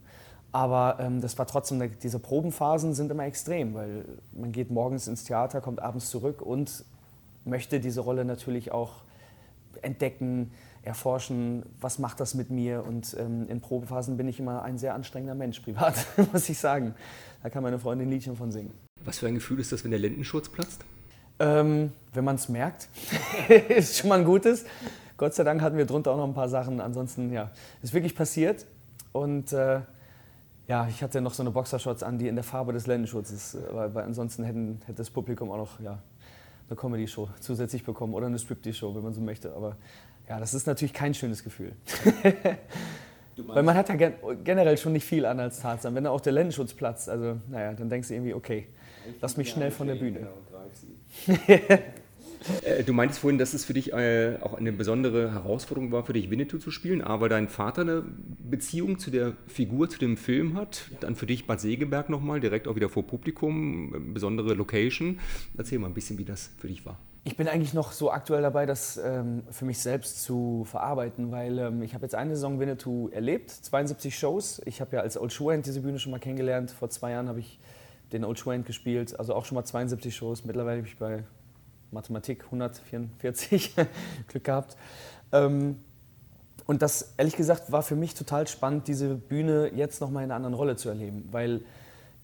Aber 0.51 0.97
ähm, 0.99 1.21
das 1.21 1.37
war 1.39 1.47
trotzdem, 1.47 1.91
diese 2.01 2.19
Probenphasen 2.19 2.95
sind 2.95 3.11
immer 3.11 3.27
extrem, 3.27 3.75
weil 3.75 4.07
man 4.33 4.51
geht 4.51 4.71
morgens 4.71 5.07
ins 5.09 5.25
Theater, 5.25 5.61
kommt 5.61 5.81
abends 5.81 6.09
zurück 6.09 6.41
und 6.41 6.85
möchte 7.45 7.81
diese 7.81 8.01
Rolle 8.01 8.25
natürlich 8.25 8.73
auch 8.73 9.03
entdecken, 9.83 10.53
erforschen, 10.83 11.65
was 11.83 11.99
macht 11.99 12.19
das 12.19 12.33
mit 12.33 12.49
mir. 12.49 12.83
Und 12.87 13.15
ähm, 13.19 13.47
in 13.51 13.61
Probephasen 13.61 14.17
bin 14.17 14.27
ich 14.27 14.41
immer 14.41 14.63
ein 14.63 14.79
sehr 14.79 14.95
anstrengender 14.95 15.35
Mensch, 15.35 15.61
privat, 15.61 15.95
muss 16.33 16.49
ich 16.49 16.59
sagen. 16.59 16.95
Da 17.43 17.51
kann 17.51 17.63
meine 17.63 17.79
Freundin 17.79 18.09
ein 18.09 18.11
Liedchen 18.11 18.37
von 18.37 18.51
singen. 18.51 18.73
Was 19.05 19.19
für 19.19 19.27
ein 19.27 19.35
Gefühl 19.35 19.61
ist 19.61 19.71
das, 19.71 19.85
wenn 19.85 19.91
der 19.91 20.01
Lendenschutz 20.01 20.49
platzt? 20.49 20.83
Ähm, 21.41 21.93
wenn 22.15 22.25
man 22.25 22.37
es 22.37 22.49
merkt, 22.49 22.89
ist 23.69 23.99
schon 23.99 24.09
mal 24.09 24.19
ein 24.19 24.25
gutes. 24.25 24.65
Gott 25.19 25.35
sei 25.35 25.43
Dank 25.43 25.61
hatten 25.61 25.77
wir 25.77 25.85
drunter 25.85 26.13
auch 26.13 26.17
noch 26.17 26.29
ein 26.29 26.35
paar 26.35 26.49
Sachen. 26.49 26.81
Ansonsten, 26.81 27.33
ja, 27.33 27.51
ist 27.83 27.93
wirklich 27.93 28.15
passiert. 28.15 28.67
Und 29.13 29.53
äh, 29.53 29.81
ja, 30.69 30.87
ich 30.89 31.03
hatte 31.03 31.21
noch 31.21 31.35
so 31.35 31.43
eine 31.43 31.51
Boxershorts 31.51 32.05
an, 32.05 32.19
die 32.19 32.29
in 32.29 32.37
der 32.37 32.45
Farbe 32.45 32.73
des 32.73 32.87
Lendenschutzes, 32.87 33.57
äh, 33.57 33.59
weil, 33.73 33.95
weil 33.95 34.05
ansonsten 34.05 34.45
hätten, 34.45 34.81
hätte 34.87 34.99
das 34.99 35.11
Publikum 35.11 35.51
auch 35.51 35.57
noch 35.57 35.81
ja, 35.81 35.99
eine 36.69 36.77
Comedy-Show 36.77 37.29
zusätzlich 37.41 37.85
bekommen 37.85 38.15
oder 38.15 38.27
eine 38.27 38.39
Striptease-Show, 38.39 38.95
wenn 38.95 39.03
man 39.03 39.13
so 39.13 39.21
möchte. 39.21 39.53
Aber 39.55 39.77
ja, 40.29 40.39
das 40.39 40.55
ist 40.55 40.69
natürlich 40.69 40.93
kein 40.93 41.15
schönes 41.15 41.43
Gefühl. 41.43 41.73
weil 43.39 43.63
man 43.65 43.75
hat 43.77 43.89
ja 43.89 44.13
generell 44.45 44.79
schon 44.79 44.93
nicht 44.93 45.05
viel 45.05 45.27
an 45.27 45.41
als 45.41 45.59
Tarzan. 45.61 45.97
Wenn 45.97 46.05
da 46.05 46.11
auch 46.11 46.21
der 46.21 46.33
Lendenschutz 46.33 46.75
platzt, 46.75 47.09
also 47.09 47.39
naja, 47.49 47.73
dann 47.73 47.89
denkst 47.89 48.07
du 48.07 48.15
irgendwie, 48.15 48.35
okay, 48.35 48.69
lass 49.21 49.37
mich 49.37 49.51
schnell 49.51 49.73
von 49.73 49.89
der 49.89 49.97
Bühne. 49.97 50.29
Äh, 52.63 52.85
du 52.85 52.93
meintest 52.93 53.21
vorhin, 53.21 53.39
dass 53.39 53.55
es 53.55 53.65
für 53.65 53.75
dich 53.75 53.93
äh, 53.93 54.37
auch 54.41 54.55
eine 54.55 54.73
besondere 54.73 55.33
Herausforderung 55.33 55.93
war, 55.93 56.05
für 56.05 56.13
dich 56.13 56.31
Winnetou 56.31 56.59
zu 56.59 56.71
spielen, 56.71 57.03
A, 57.03 57.21
weil 57.21 57.29
dein 57.29 57.49
Vater 57.49 57.83
eine 57.83 58.05
Beziehung 58.39 58.99
zu 58.99 59.11
der 59.11 59.35
Figur, 59.47 59.89
zu 59.89 59.99
dem 59.99 60.17
Film 60.17 60.57
hat, 60.57 60.91
dann 61.01 61.17
für 61.17 61.27
dich 61.27 61.47
Bad 61.47 61.61
Segeberg 61.61 62.09
nochmal, 62.09 62.41
direkt 62.41 62.69
auch 62.69 62.77
wieder 62.77 62.89
vor 62.89 63.07
Publikum, 63.07 63.95
äh, 63.95 63.99
besondere 63.99 64.55
Location. 64.55 65.21
Erzähl 65.57 65.79
mal 65.79 65.89
ein 65.89 65.95
bisschen, 65.95 66.19
wie 66.19 66.25
das 66.25 66.51
für 66.59 66.69
dich 66.69 66.85
war. 66.87 66.99
Ich 67.25 67.37
bin 67.37 67.47
eigentlich 67.47 67.75
noch 67.75 67.93
so 67.93 68.11
aktuell 68.11 68.41
dabei, 68.41 68.65
das 68.65 68.99
ähm, 69.05 69.43
für 69.51 69.67
mich 69.67 69.81
selbst 69.81 70.23
zu 70.23 70.65
verarbeiten, 70.65 71.31
weil 71.31 71.59
ähm, 71.59 71.83
ich 71.83 71.93
habe 71.93 72.05
jetzt 72.05 72.15
eine 72.15 72.35
Saison 72.35 72.59
Winnetou 72.59 73.09
erlebt, 73.09 73.51
72 73.51 74.19
Shows. 74.19 74.63
Ich 74.65 74.81
habe 74.81 74.97
ja 74.97 75.03
als 75.03 75.19
Old 75.19 75.33
Shuhand 75.33 75.67
diese 75.67 75.83
Bühne 75.83 75.99
schon 75.99 76.13
mal 76.13 76.21
kennengelernt. 76.21 76.71
Vor 76.71 76.89
zwei 76.89 77.11
Jahren 77.11 77.29
habe 77.29 77.41
ich 77.41 77.59
den 78.13 78.25
Old 78.25 78.39
Shuhand 78.39 78.65
gespielt, 78.65 79.19
also 79.19 79.35
auch 79.35 79.45
schon 79.45 79.57
mal 79.57 79.65
72 79.65 80.17
Shows. 80.17 80.45
Mittlerweile 80.47 80.81
bin 80.81 80.87
ich 80.91 80.97
bei 80.97 81.25
Mathematik 81.91 82.45
144 82.45 83.75
Glück 84.29 84.45
gehabt. 84.45 84.77
Ähm, 85.33 85.79
und 86.67 86.83
das, 86.83 87.15
ehrlich 87.17 87.37
gesagt, 87.37 87.73
war 87.73 87.83
für 87.83 87.97
mich 87.97 88.15
total 88.15 88.47
spannend, 88.47 88.89
diese 88.89 89.15
Bühne 89.15 89.71
jetzt 89.75 90.01
nochmal 90.01 90.25
in 90.25 90.31
einer 90.31 90.37
anderen 90.37 90.55
Rolle 90.55 90.77
zu 90.77 90.91
erleben, 90.91 91.27
weil 91.31 91.63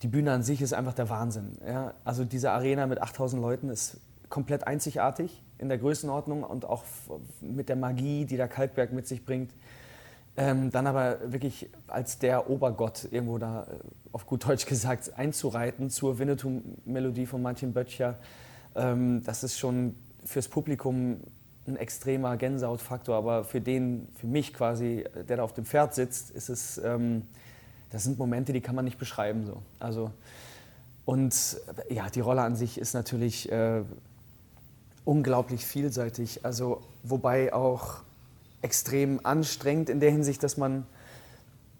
die 0.02 0.08
Bühne 0.08 0.32
an 0.32 0.42
sich 0.42 0.60
ist 0.60 0.74
einfach 0.74 0.92
der 0.92 1.08
Wahnsinn. 1.08 1.56
Ja? 1.66 1.94
Also 2.04 2.24
diese 2.24 2.50
Arena 2.50 2.86
mit 2.86 3.00
8000 3.00 3.40
Leuten 3.40 3.70
ist 3.70 3.98
komplett 4.28 4.66
einzigartig 4.66 5.42
in 5.58 5.68
der 5.68 5.78
Größenordnung 5.78 6.42
und 6.42 6.66
auch 6.66 6.84
mit 7.40 7.68
der 7.68 7.76
Magie, 7.76 8.26
die 8.26 8.36
der 8.36 8.48
Kalkberg 8.48 8.92
mit 8.92 9.06
sich 9.06 9.24
bringt. 9.24 9.50
Ähm, 10.36 10.70
dann 10.70 10.88
aber 10.88 11.32
wirklich 11.32 11.70
als 11.86 12.18
der 12.18 12.50
Obergott 12.50 13.06
irgendwo 13.10 13.38
da, 13.38 13.62
äh, 13.62 13.66
auf 14.12 14.26
gut 14.26 14.46
Deutsch 14.46 14.66
gesagt, 14.66 15.16
einzureiten 15.16 15.90
zur 15.90 16.18
Winnetou-Melodie 16.18 17.26
von 17.26 17.40
Martin 17.40 17.72
Böttcher 17.72 18.18
ähm, 18.74 19.22
das 19.24 19.44
ist 19.44 19.58
schon 19.58 19.94
fürs 20.24 20.48
Publikum 20.48 21.20
ein 21.66 21.76
extremer 21.76 22.36
Gänsehautfaktor, 22.36 23.16
aber 23.16 23.44
für 23.44 23.60
den, 23.60 24.08
für 24.16 24.26
mich 24.26 24.52
quasi, 24.52 25.04
der 25.28 25.38
da 25.38 25.42
auf 25.42 25.54
dem 25.54 25.64
Pferd 25.64 25.94
sitzt, 25.94 26.30
ist 26.30 26.48
es, 26.48 26.78
ähm, 26.78 27.22
das 27.90 28.04
sind 28.04 28.18
Momente, 28.18 28.52
die 28.52 28.60
kann 28.60 28.74
man 28.74 28.84
nicht 28.84 28.98
beschreiben. 28.98 29.46
So. 29.46 29.62
Also, 29.78 30.10
und 31.04 31.34
ja, 31.88 32.10
die 32.10 32.20
Rolle 32.20 32.42
an 32.42 32.56
sich 32.56 32.78
ist 32.78 32.92
natürlich 32.94 33.50
äh, 33.50 33.82
unglaublich 35.04 35.64
vielseitig, 35.64 36.44
also 36.44 36.82
wobei 37.02 37.52
auch 37.52 38.02
extrem 38.62 39.20
anstrengend 39.24 39.90
in 39.90 40.00
der 40.00 40.10
Hinsicht, 40.10 40.42
dass 40.42 40.56
man 40.56 40.86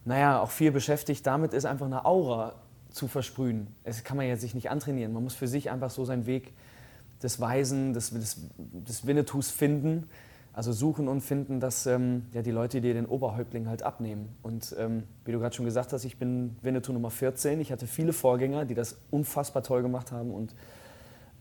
naja, 0.05 0.41
auch 0.41 0.51
viel 0.51 0.71
beschäftigt 0.71 1.27
damit 1.27 1.53
ist, 1.53 1.65
einfach 1.65 1.87
eine 1.87 2.05
Aura 2.05 2.55
zu 2.91 3.09
versprühen. 3.09 3.69
Das 3.85 4.05
kann 4.05 4.17
man 4.17 4.27
ja 4.27 4.37
sich 4.37 4.55
nicht 4.55 4.71
antrainieren. 4.71 5.13
Man 5.13 5.25
muss 5.25 5.35
für 5.35 5.49
sich 5.49 5.71
einfach 5.71 5.91
so 5.91 6.05
seinen 6.05 6.27
Weg 6.27 6.53
des 7.23 7.41
Weisen, 7.41 7.93
des, 7.93 8.11
des, 8.11 8.37
des 8.59 9.07
Winnetous 9.07 9.51
finden. 9.51 10.09
Also 10.53 10.73
suchen 10.73 11.09
und 11.09 11.21
finden, 11.21 11.59
dass 11.59 11.85
ähm, 11.87 12.27
ja, 12.33 12.41
die 12.41 12.53
Leute 12.53 12.81
dir 12.81 12.95
den 12.95 13.07
Oberhäuptling 13.07 13.67
halt 13.67 13.83
abnehmen. 13.83 14.29
Und 14.41 14.75
ähm, 14.79 15.03
wie 15.25 15.33
du 15.33 15.41
gerade 15.41 15.55
schon 15.55 15.65
gesagt 15.65 15.93
hast, 15.93 16.05
ich 16.05 16.17
bin 16.17 16.57
Winnetou 16.63 16.93
Nummer 16.93 17.11
14. 17.11 17.61
Ich 17.61 17.73
hatte 17.73 17.89
viele 17.89 18.13
Vorgänger, 18.13 18.65
die 18.65 18.75
das 18.75 18.99
unfassbar 19.11 19.65
toll 19.65 19.83
gemacht 19.83 20.13
haben 20.13 20.33
und 20.33 20.55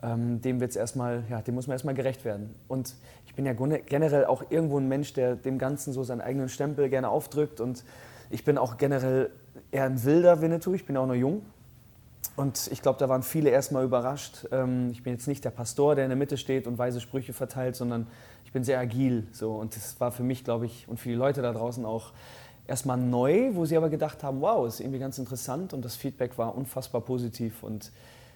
ähm, 0.01 0.41
dem 0.41 0.59
wird's 0.59 0.75
erstmal, 0.75 1.23
ja, 1.29 1.41
dem 1.41 1.55
muss 1.55 1.67
man 1.67 1.75
erstmal 1.75 1.93
gerecht 1.93 2.25
werden. 2.25 2.55
Und 2.67 2.95
ich 3.27 3.35
bin 3.35 3.45
ja 3.45 3.53
generell 3.53 4.25
auch 4.25 4.43
irgendwo 4.49 4.79
ein 4.79 4.87
Mensch, 4.87 5.13
der 5.13 5.35
dem 5.35 5.57
Ganzen 5.57 5.93
so 5.93 6.03
seinen 6.03 6.21
eigenen 6.21 6.49
Stempel 6.49 6.89
gerne 6.89 7.09
aufdrückt. 7.09 7.61
Und 7.61 7.85
ich 8.29 8.43
bin 8.43 8.57
auch 8.57 8.77
generell 8.77 9.29
eher 9.71 9.85
ein 9.85 10.03
wilder 10.03 10.41
Winnetou. 10.41 10.73
Ich 10.73 10.85
bin 10.85 10.97
auch 10.97 11.07
noch 11.07 11.15
jung. 11.15 11.43
Und 12.35 12.67
ich 12.71 12.81
glaube, 12.81 12.97
da 12.99 13.09
waren 13.09 13.21
viele 13.21 13.49
erstmal 13.49 13.83
überrascht. 13.83 14.47
Ähm, 14.51 14.89
ich 14.91 15.03
bin 15.03 15.13
jetzt 15.13 15.27
nicht 15.27 15.45
der 15.45 15.51
Pastor, 15.51 15.95
der 15.95 16.05
in 16.05 16.09
der 16.09 16.17
Mitte 16.17 16.37
steht 16.37 16.65
und 16.67 16.77
weise 16.77 16.99
Sprüche 16.99 17.33
verteilt, 17.33 17.75
sondern 17.75 18.07
ich 18.45 18.51
bin 18.51 18.63
sehr 18.63 18.79
agil. 18.79 19.27
So. 19.31 19.53
Und 19.55 19.75
das 19.75 19.99
war 19.99 20.11
für 20.11 20.23
mich, 20.23 20.43
glaube 20.43 20.65
ich, 20.65 20.87
und 20.87 20.99
für 20.99 21.09
die 21.09 21.15
Leute 21.15 21.41
da 21.41 21.53
draußen 21.53 21.85
auch 21.85 22.11
erstmal 22.65 22.97
neu, 22.97 23.51
wo 23.53 23.65
sie 23.65 23.77
aber 23.77 23.89
gedacht 23.89 24.23
haben, 24.23 24.41
wow, 24.41 24.67
ist 24.67 24.79
irgendwie 24.79 24.99
ganz 24.99 25.17
interessant. 25.17 25.73
Und 25.73 25.85
das 25.85 25.95
Feedback 25.95 26.37
war 26.37 26.55
unfassbar 26.55 27.01
positiv. 27.01 27.61
Und 27.61 27.91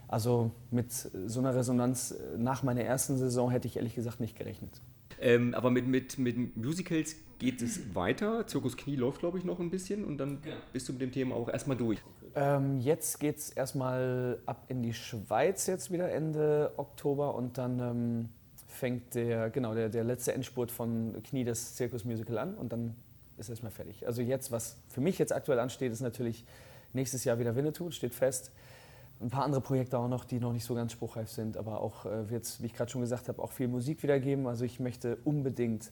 also 0.07 0.51
mit 0.69 0.91
so 0.91 1.39
einer 1.39 1.55
Resonanz 1.55 2.11
äh, 2.11 2.37
nach 2.37 2.63
meiner 2.63 2.81
ersten 2.81 3.17
Saison 3.17 3.49
hätte 3.49 3.67
ich 3.67 3.77
ehrlich 3.77 3.95
gesagt 3.95 4.19
nicht 4.19 4.37
gerechnet. 4.37 4.81
Ähm, 5.19 5.53
aber 5.53 5.71
mit, 5.71 5.87
mit, 5.87 6.17
mit 6.17 6.57
Musicals 6.57 7.15
geht 7.39 7.61
es 7.61 7.95
weiter. 7.95 8.45
Zirkus 8.47 8.77
Knie 8.77 8.95
läuft, 8.95 9.19
glaube 9.19 9.37
ich, 9.37 9.43
noch 9.43 9.59
ein 9.59 9.69
bisschen 9.69 10.05
und 10.05 10.17
dann 10.17 10.41
genau. 10.41 10.55
bist 10.73 10.87
du 10.87 10.93
mit 10.93 11.01
dem 11.01 11.11
Thema 11.11 11.35
auch 11.35 11.49
erstmal 11.49 11.77
durch. 11.77 11.99
Ähm, 12.35 12.79
jetzt 12.79 13.19
geht 13.19 13.37
es 13.37 13.49
erstmal 13.49 14.39
ab 14.45 14.65
in 14.67 14.83
die 14.83 14.93
Schweiz 14.93 15.67
jetzt 15.67 15.91
wieder 15.91 16.11
Ende 16.11 16.71
Oktober 16.77 17.35
und 17.35 17.57
dann 17.57 17.79
ähm, 17.79 18.29
fängt 18.67 19.15
der, 19.15 19.49
genau, 19.49 19.73
der, 19.73 19.89
der 19.89 20.03
letzte 20.03 20.33
Endspurt 20.33 20.71
von 20.71 21.21
Knie 21.23 21.43
des 21.43 21.75
Zirkus 21.75 22.05
Musical 22.05 22.37
an 22.37 22.55
und 22.55 22.71
dann 22.71 22.95
ist 23.37 23.49
erstmal 23.49 23.71
fertig. 23.71 24.05
Also 24.05 24.21
jetzt, 24.21 24.51
was 24.51 24.77
für 24.87 25.01
mich 25.01 25.17
jetzt 25.17 25.33
aktuell 25.33 25.59
ansteht, 25.59 25.91
ist 25.91 26.01
natürlich 26.01 26.45
nächstes 26.93 27.23
Jahr 27.23 27.39
wieder 27.39 27.55
Winnetou, 27.55 27.91
steht 27.91 28.13
fest 28.13 28.51
ein 29.21 29.29
paar 29.29 29.43
andere 29.43 29.61
Projekte 29.61 29.97
auch 29.97 30.07
noch, 30.07 30.25
die 30.25 30.39
noch 30.39 30.53
nicht 30.53 30.65
so 30.65 30.75
ganz 30.75 30.91
spruchreif 30.91 31.29
sind, 31.29 31.57
aber 31.57 31.81
auch 31.81 32.05
äh, 32.05 32.35
es, 32.35 32.61
wie 32.61 32.67
ich 32.67 32.73
gerade 32.73 32.91
schon 32.91 33.01
gesagt 33.01 33.29
habe, 33.29 33.41
auch 33.41 33.51
viel 33.51 33.67
Musik 33.67 34.03
wiedergeben. 34.03 34.47
Also 34.47 34.63
ich 34.63 34.79
möchte 34.79 35.17
unbedingt, 35.23 35.91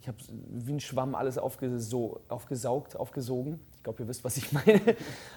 ich 0.00 0.08
habe 0.08 0.16
wie 0.48 0.72
ein 0.72 0.80
Schwamm 0.80 1.14
alles 1.14 1.38
aufgeso 1.38 2.20
aufgesaugt, 2.28 2.96
aufgesogen. 2.96 3.60
Ich 3.76 3.82
glaube, 3.82 4.02
ihr 4.02 4.08
wisst, 4.08 4.24
was 4.24 4.36
ich 4.36 4.52
meine. 4.52 4.80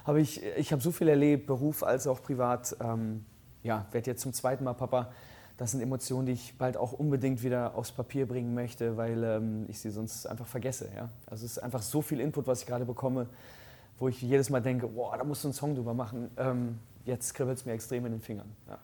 aber 0.06 0.20
ich, 0.20 0.44
ich 0.58 0.72
habe 0.72 0.82
so 0.82 0.92
viel 0.92 1.10
erlebt, 1.10 1.46
Beruf 1.48 1.84
als 1.84 2.08
auch 2.08 2.22
privat. 2.22 2.76
Ähm, 2.80 3.26
ja, 3.64 3.88
werde 3.92 4.12
jetzt 4.12 4.22
zum 4.22 4.32
zweiten 4.32 4.64
Mal 4.64 4.74
Papa. 4.74 5.12
Das 5.58 5.72
sind 5.72 5.82
Emotionen, 5.82 6.28
die 6.28 6.34
ich 6.34 6.58
bald 6.58 6.78
auch 6.78 6.92
unbedingt 6.92 7.42
wieder 7.42 7.76
aufs 7.76 7.92
Papier 7.92 8.28
bringen 8.28 8.54
möchte, 8.54 8.98
weil 8.98 9.24
ähm, 9.24 9.66
ich 9.70 9.80
sie 9.80 9.90
sonst 9.90 10.28
einfach 10.28 10.48
vergesse. 10.48 10.90
Ja? 10.96 11.10
Also 11.28 11.46
es 11.46 11.54
ist 11.54 11.60
einfach 11.60 11.82
so 11.82 12.02
viel 12.02 12.20
Input, 12.20 12.46
was 12.46 12.62
ich 12.62 12.68
gerade 12.68 12.86
bekomme, 12.86 13.28
wo 13.98 14.10
ich 14.10 14.22
jedes 14.22 14.50
Mal 14.50 14.62
denke, 14.62 14.88
boah, 14.88 15.18
da 15.18 15.24
musst 15.24 15.44
du 15.44 15.48
einen 15.48 15.54
Song 15.54 15.74
drüber 15.74 15.94
machen. 15.94 16.30
Ähm, 16.38 16.80
jetzt 17.06 17.34
kribbelt 17.34 17.58
es 17.58 17.66
mir 17.66 17.74
extrem 17.74 18.06
in 18.06 18.14
den 18.14 18.22
Fingern. 18.22 18.52
Ja. 18.68 18.80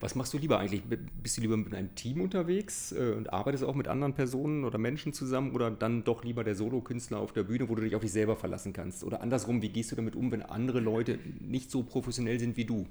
Was 0.00 0.14
machst 0.14 0.34
du 0.34 0.38
lieber 0.38 0.58
eigentlich? 0.58 0.82
Bist 1.22 1.36
du 1.36 1.40
lieber 1.40 1.56
mit 1.56 1.74
einem 1.74 1.94
Team 1.94 2.20
unterwegs 2.20 2.92
äh, 2.92 3.12
und 3.16 3.32
arbeitest 3.32 3.64
auch 3.64 3.74
mit 3.74 3.88
anderen 3.88 4.14
Personen 4.14 4.64
oder 4.64 4.78
Menschen 4.78 5.12
zusammen 5.12 5.54
oder 5.54 5.70
dann 5.70 6.04
doch 6.04 6.24
lieber 6.24 6.44
der 6.44 6.54
Solokünstler 6.54 7.18
auf 7.18 7.32
der 7.32 7.44
Bühne, 7.44 7.68
wo 7.68 7.74
du 7.74 7.82
dich 7.82 7.94
auf 7.94 8.02
dich 8.02 8.12
selber 8.12 8.36
verlassen 8.36 8.72
kannst? 8.72 9.04
Oder 9.04 9.22
andersrum, 9.22 9.62
wie 9.62 9.68
gehst 9.68 9.92
du 9.92 9.96
damit 9.96 10.14
um, 10.16 10.30
wenn 10.32 10.42
andere 10.42 10.80
Leute 10.80 11.18
nicht 11.40 11.70
so 11.70 11.82
professionell 11.82 12.38
sind 12.38 12.56
wie 12.56 12.64
du? 12.64 12.86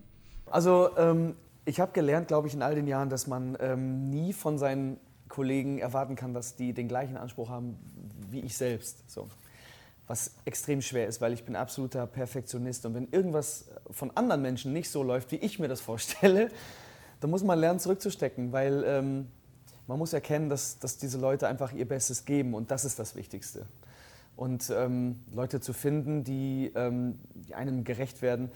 Also 0.47 0.89
ähm, 0.97 1.35
ich 1.65 1.79
habe 1.79 1.91
gelernt, 1.91 2.27
glaube 2.27 2.47
ich, 2.47 2.53
in 2.53 2.61
all 2.61 2.75
den 2.75 2.87
Jahren, 2.87 3.09
dass 3.09 3.27
man 3.27 3.57
ähm, 3.59 4.09
nie 4.09 4.33
von 4.33 4.57
seinen 4.57 4.97
Kollegen 5.27 5.79
erwarten 5.79 6.15
kann, 6.15 6.33
dass 6.33 6.55
die 6.55 6.73
den 6.73 6.87
gleichen 6.87 7.17
Anspruch 7.17 7.49
haben 7.49 7.77
wie 8.29 8.41
ich 8.41 8.55
selbst. 8.57 9.09
So 9.09 9.27
was 10.07 10.31
extrem 10.45 10.81
schwer 10.81 11.07
ist, 11.07 11.19
weil 11.21 11.33
ich 11.33 11.45
bin 11.45 11.55
absoluter 11.55 12.05
Perfektionist. 12.05 12.85
Und 12.85 12.93
wenn 12.93 13.07
irgendwas 13.11 13.65
von 13.89 14.15
anderen 14.15 14.41
Menschen 14.41 14.71
nicht 14.71 14.89
so 14.89 15.01
läuft, 15.01 15.31
wie 15.31 15.37
ich 15.37 15.57
mir 15.59 15.67
das 15.67 15.81
vorstelle, 15.81 16.49
dann 17.19 17.29
muss 17.31 17.43
man 17.43 17.59
lernen, 17.59 17.79
zurückzustecken, 17.79 18.51
weil 18.51 18.83
ähm, 18.85 19.27
man 19.87 19.97
muss 19.97 20.13
erkennen, 20.13 20.49
dass, 20.49 20.79
dass 20.79 20.97
diese 20.97 21.17
Leute 21.17 21.47
einfach 21.47 21.71
ihr 21.73 21.87
Bestes 21.87 22.25
geben 22.25 22.53
und 22.53 22.71
das 22.71 22.85
ist 22.85 22.99
das 22.99 23.15
Wichtigste. 23.15 23.65
Und 24.35 24.69
ähm, 24.69 25.23
Leute 25.31 25.61
zu 25.61 25.73
finden, 25.73 26.23
die, 26.23 26.71
ähm, 26.75 27.19
die, 27.33 27.55
einem 27.55 27.83
gerecht 27.83 28.21
werden, 28.21 28.51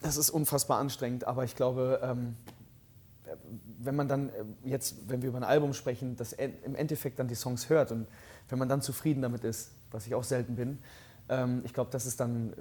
das 0.00 0.16
ist 0.16 0.30
unfassbar 0.30 0.78
anstrengend. 0.78 1.26
Aber 1.26 1.44
ich 1.44 1.56
glaube, 1.56 2.00
ähm, 2.02 2.36
wenn 3.78 3.96
man 3.96 4.06
dann 4.06 4.28
äh, 4.28 4.44
jetzt, 4.64 5.08
wenn 5.08 5.22
wir 5.22 5.30
über 5.30 5.38
ein 5.38 5.44
Album 5.44 5.72
sprechen, 5.72 6.16
das 6.16 6.34
im 6.34 6.74
Endeffekt 6.74 7.18
dann 7.18 7.28
die 7.28 7.34
Songs 7.34 7.70
hört 7.70 7.90
und 7.90 8.06
wenn 8.48 8.58
man 8.58 8.68
dann 8.68 8.82
zufrieden 8.82 9.22
damit 9.22 9.44
ist, 9.44 9.70
was 9.92 10.06
ich 10.06 10.14
auch 10.14 10.24
selten 10.24 10.56
bin, 10.56 10.78
ähm, 11.28 11.62
ich 11.64 11.72
glaube, 11.72 11.90
das 11.90 12.06
ist 12.06 12.20
dann 12.20 12.52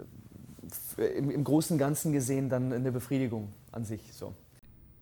äh, 0.98 1.06
im, 1.18 1.32
im 1.32 1.44
Großen 1.44 1.76
und 1.76 1.80
Ganzen 1.80 2.12
gesehen 2.12 2.50
dann 2.50 2.72
eine 2.74 2.92
Befriedigung 2.92 3.52
an 3.72 3.84
sich. 3.84 4.02
So. 4.14 4.34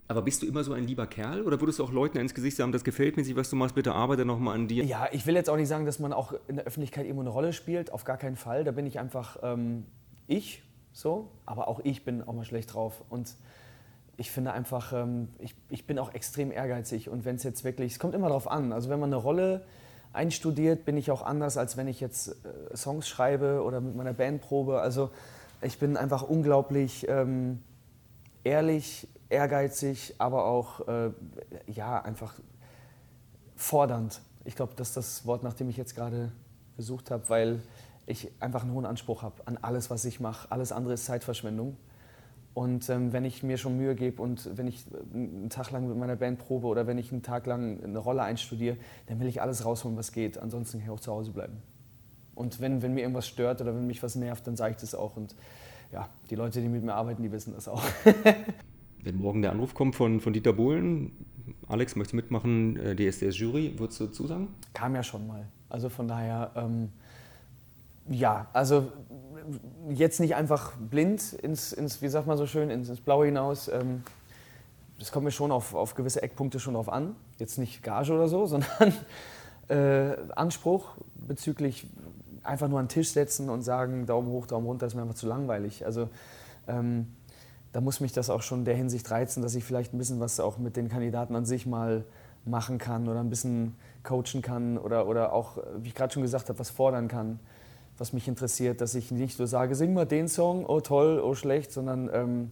Aber 0.07 0.23
bist 0.23 0.41
du 0.41 0.47
immer 0.47 0.63
so 0.63 0.73
ein 0.73 0.85
lieber 0.85 1.05
Kerl 1.05 1.43
oder 1.43 1.59
würdest 1.61 1.77
du 1.77 1.83
auch 1.83 1.91
Leuten 1.91 2.17
ins 2.17 2.33
Gesicht 2.33 2.57
sagen, 2.57 2.71
das 2.71 2.83
gefällt 2.83 3.15
mir 3.15 3.23
nicht, 3.23 3.35
was 3.35 3.49
du 3.49 3.55
machst, 3.55 3.75
bitte 3.75 3.93
arbeite 3.93 4.25
nochmal 4.25 4.55
an 4.55 4.67
dir? 4.67 4.83
Ja, 4.83 5.07
ich 5.11 5.27
will 5.27 5.35
jetzt 5.35 5.49
auch 5.49 5.55
nicht 5.55 5.67
sagen, 5.67 5.85
dass 5.85 5.99
man 5.99 6.13
auch 6.13 6.33
in 6.47 6.55
der 6.55 6.65
Öffentlichkeit 6.65 7.05
irgendwo 7.05 7.21
eine 7.21 7.29
Rolle 7.29 7.53
spielt, 7.53 7.93
auf 7.93 8.05
gar 8.05 8.17
keinen 8.17 8.35
Fall. 8.35 8.63
Da 8.63 8.71
bin 8.71 8.87
ich 8.87 8.97
einfach 8.97 9.37
ähm, 9.43 9.85
ich, 10.25 10.63
so, 10.93 11.29
aber 11.45 11.67
auch 11.67 11.79
ich 11.83 12.05
bin 12.05 12.23
auch 12.23 12.33
mal 12.33 12.43
schlecht 12.43 12.73
drauf. 12.73 13.03
Und 13.09 13.35
ich 14.17 14.31
finde 14.31 14.51
einfach, 14.51 14.93
ähm, 14.93 15.29
ich, 15.37 15.55
ich 15.69 15.85
bin 15.85 15.99
auch 15.99 16.13
extrem 16.13 16.51
ehrgeizig 16.51 17.07
und 17.07 17.23
wenn 17.23 17.35
es 17.35 17.43
jetzt 17.43 17.63
wirklich, 17.63 17.93
es 17.93 17.99
kommt 17.99 18.15
immer 18.15 18.29
darauf 18.29 18.49
an, 18.49 18.73
also 18.73 18.89
wenn 18.89 18.99
man 18.99 19.09
eine 19.09 19.21
Rolle 19.21 19.63
einstudiert, 20.13 20.85
bin 20.85 20.97
ich 20.97 21.11
auch 21.11 21.21
anders, 21.21 21.57
als 21.57 21.77
wenn 21.77 21.87
ich 21.87 21.99
jetzt 21.99 22.29
äh, 22.29 22.75
Songs 22.75 23.07
schreibe 23.07 23.63
oder 23.63 23.81
mit 23.81 23.95
meiner 23.95 24.13
Band 24.13 24.41
probe. 24.41 24.81
Also 24.81 25.11
ich 25.61 25.79
bin 25.79 25.97
einfach 25.97 26.23
unglaublich 26.23 27.07
ähm, 27.07 27.61
ehrlich, 28.43 29.07
ehrgeizig, 29.29 30.15
aber 30.17 30.45
auch 30.45 30.87
äh, 30.87 31.11
ja, 31.67 32.01
einfach 32.01 32.33
fordernd. 33.55 34.21
Ich 34.45 34.55
glaube, 34.55 34.73
das 34.75 34.89
ist 34.89 34.97
das 34.97 35.25
Wort, 35.25 35.43
nach 35.43 35.53
dem 35.53 35.69
ich 35.69 35.77
jetzt 35.77 35.95
gerade 35.95 36.31
gesucht 36.77 37.11
habe, 37.11 37.27
weil 37.29 37.61
ich 38.07 38.31
einfach 38.39 38.63
einen 38.63 38.73
hohen 38.73 38.85
Anspruch 38.85 39.21
habe 39.21 39.35
an 39.45 39.57
alles, 39.61 39.89
was 39.89 40.05
ich 40.05 40.19
mache. 40.19 40.51
Alles 40.51 40.71
andere 40.71 40.93
ist 40.93 41.05
Zeitverschwendung. 41.05 41.77
Und 42.59 42.89
ähm, 42.89 43.13
wenn 43.13 43.23
ich 43.23 43.41
mir 43.41 43.55
schon 43.55 43.77
Mühe 43.77 43.95
gebe 43.95 44.21
und 44.21 44.57
wenn 44.57 44.67
ich 44.67 44.85
äh, 44.91 45.15
einen 45.15 45.49
Tag 45.49 45.71
lang 45.71 45.87
mit 45.87 45.95
meiner 45.95 46.17
Band 46.17 46.39
probe 46.39 46.67
oder 46.67 46.87
wenn 46.87 46.97
ich 46.97 47.09
einen 47.13 47.23
Tag 47.23 47.45
lang 47.45 47.81
eine 47.81 47.99
Rolle 47.99 48.21
einstudiere, 48.21 48.75
dann 49.07 49.21
will 49.21 49.27
ich 49.27 49.41
alles 49.41 49.63
rausholen, 49.63 49.97
was 49.97 50.11
geht. 50.11 50.37
Ansonsten 50.37 50.79
kann 50.79 50.87
ich 50.87 50.91
auch 50.91 50.99
zu 50.99 51.09
Hause 51.13 51.31
bleiben. 51.31 51.53
Und 52.35 52.59
wenn, 52.59 52.81
wenn 52.81 52.93
mir 52.93 52.99
irgendwas 52.99 53.29
stört 53.29 53.61
oder 53.61 53.73
wenn 53.73 53.87
mich 53.87 54.03
was 54.03 54.15
nervt, 54.15 54.45
dann 54.45 54.57
sage 54.57 54.71
ich 54.71 54.81
das 54.81 54.93
auch. 54.93 55.15
Und 55.15 55.37
ja, 55.93 56.09
die 56.29 56.35
Leute, 56.35 56.59
die 56.59 56.67
mit 56.67 56.83
mir 56.83 56.95
arbeiten, 56.95 57.23
die 57.23 57.31
wissen 57.31 57.53
das 57.53 57.69
auch. 57.69 57.81
wenn 59.03 59.15
morgen 59.15 59.41
der 59.41 59.51
Anruf 59.51 59.73
kommt 59.73 59.95
von, 59.95 60.19
von 60.19 60.33
Dieter 60.33 60.51
Bohlen, 60.51 61.13
Alex, 61.69 61.95
möchtest 61.95 62.11
du 62.11 62.17
mitmachen, 62.17 62.75
äh, 62.75 62.93
DSDS-Jury, 62.93 63.79
würdest 63.79 64.01
du 64.01 64.07
zusagen? 64.07 64.49
Kam 64.73 64.95
ja 64.95 65.03
schon 65.03 65.25
mal. 65.25 65.47
Also 65.69 65.87
von 65.87 66.09
daher, 66.09 66.51
ähm, 66.57 66.89
ja, 68.09 68.47
also 68.53 68.87
jetzt 69.89 70.19
nicht 70.19 70.35
einfach 70.35 70.73
blind 70.77 71.33
ins, 71.33 71.73
ins 71.73 72.01
wie 72.01 72.07
sagt 72.07 72.27
man 72.27 72.37
so 72.37 72.45
schön, 72.45 72.69
ins, 72.69 72.89
ins 72.89 73.01
Blaue 73.01 73.25
hinaus. 73.25 73.67
Ähm, 73.67 74.03
das 74.97 75.11
kommt 75.11 75.25
mir 75.25 75.31
schon 75.31 75.51
auf, 75.51 75.73
auf 75.73 75.95
gewisse 75.95 76.21
Eckpunkte 76.21 76.59
schon 76.59 76.73
drauf 76.73 76.89
an. 76.89 77.15
Jetzt 77.37 77.57
nicht 77.57 77.83
Gage 77.83 78.11
oder 78.11 78.27
so, 78.27 78.45
sondern 78.47 78.93
äh, 79.69 80.17
Anspruch 80.35 80.97
bezüglich 81.15 81.87
einfach 82.43 82.67
nur 82.67 82.79
an 82.79 82.85
den 82.85 82.89
Tisch 82.89 83.11
setzen 83.11 83.49
und 83.49 83.61
sagen, 83.61 84.05
Daumen 84.05 84.29
hoch, 84.29 84.47
Daumen 84.47 84.65
runter, 84.65 84.87
ist 84.87 84.95
mir 84.95 85.01
einfach 85.01 85.15
zu 85.15 85.27
langweilig. 85.27 85.85
Also 85.85 86.09
ähm, 86.67 87.07
da 87.71 87.81
muss 87.81 87.99
mich 87.99 88.11
das 88.11 88.29
auch 88.29 88.41
schon 88.41 88.59
in 88.59 88.65
der 88.65 88.75
Hinsicht 88.75 89.09
reizen, 89.11 89.43
dass 89.43 89.55
ich 89.55 89.63
vielleicht 89.63 89.93
ein 89.93 89.97
bisschen 89.97 90.19
was 90.19 90.39
auch 90.39 90.57
mit 90.57 90.75
den 90.75 90.89
Kandidaten 90.89 91.35
an 91.35 91.45
sich 91.45 91.65
mal 91.65 92.03
machen 92.45 92.77
kann 92.77 93.07
oder 93.07 93.19
ein 93.19 93.29
bisschen 93.29 93.75
coachen 94.03 94.41
kann 94.41 94.77
oder, 94.77 95.07
oder 95.07 95.33
auch, 95.33 95.57
wie 95.77 95.89
ich 95.89 95.95
gerade 95.95 96.11
schon 96.11 96.23
gesagt 96.23 96.49
habe, 96.49 96.57
was 96.57 96.69
fordern 96.69 97.07
kann 97.07 97.39
was 97.99 98.13
mich 98.13 98.27
interessiert, 98.27 98.81
dass 98.81 98.95
ich 98.95 99.11
nicht 99.11 99.37
nur 99.39 99.47
sage, 99.47 99.75
sing 99.75 99.93
mal 99.93 100.05
den 100.05 100.27
Song, 100.27 100.65
oh 100.65 100.79
toll, 100.79 101.21
oh 101.23 101.35
schlecht, 101.35 101.71
sondern 101.71 102.09
ähm, 102.13 102.51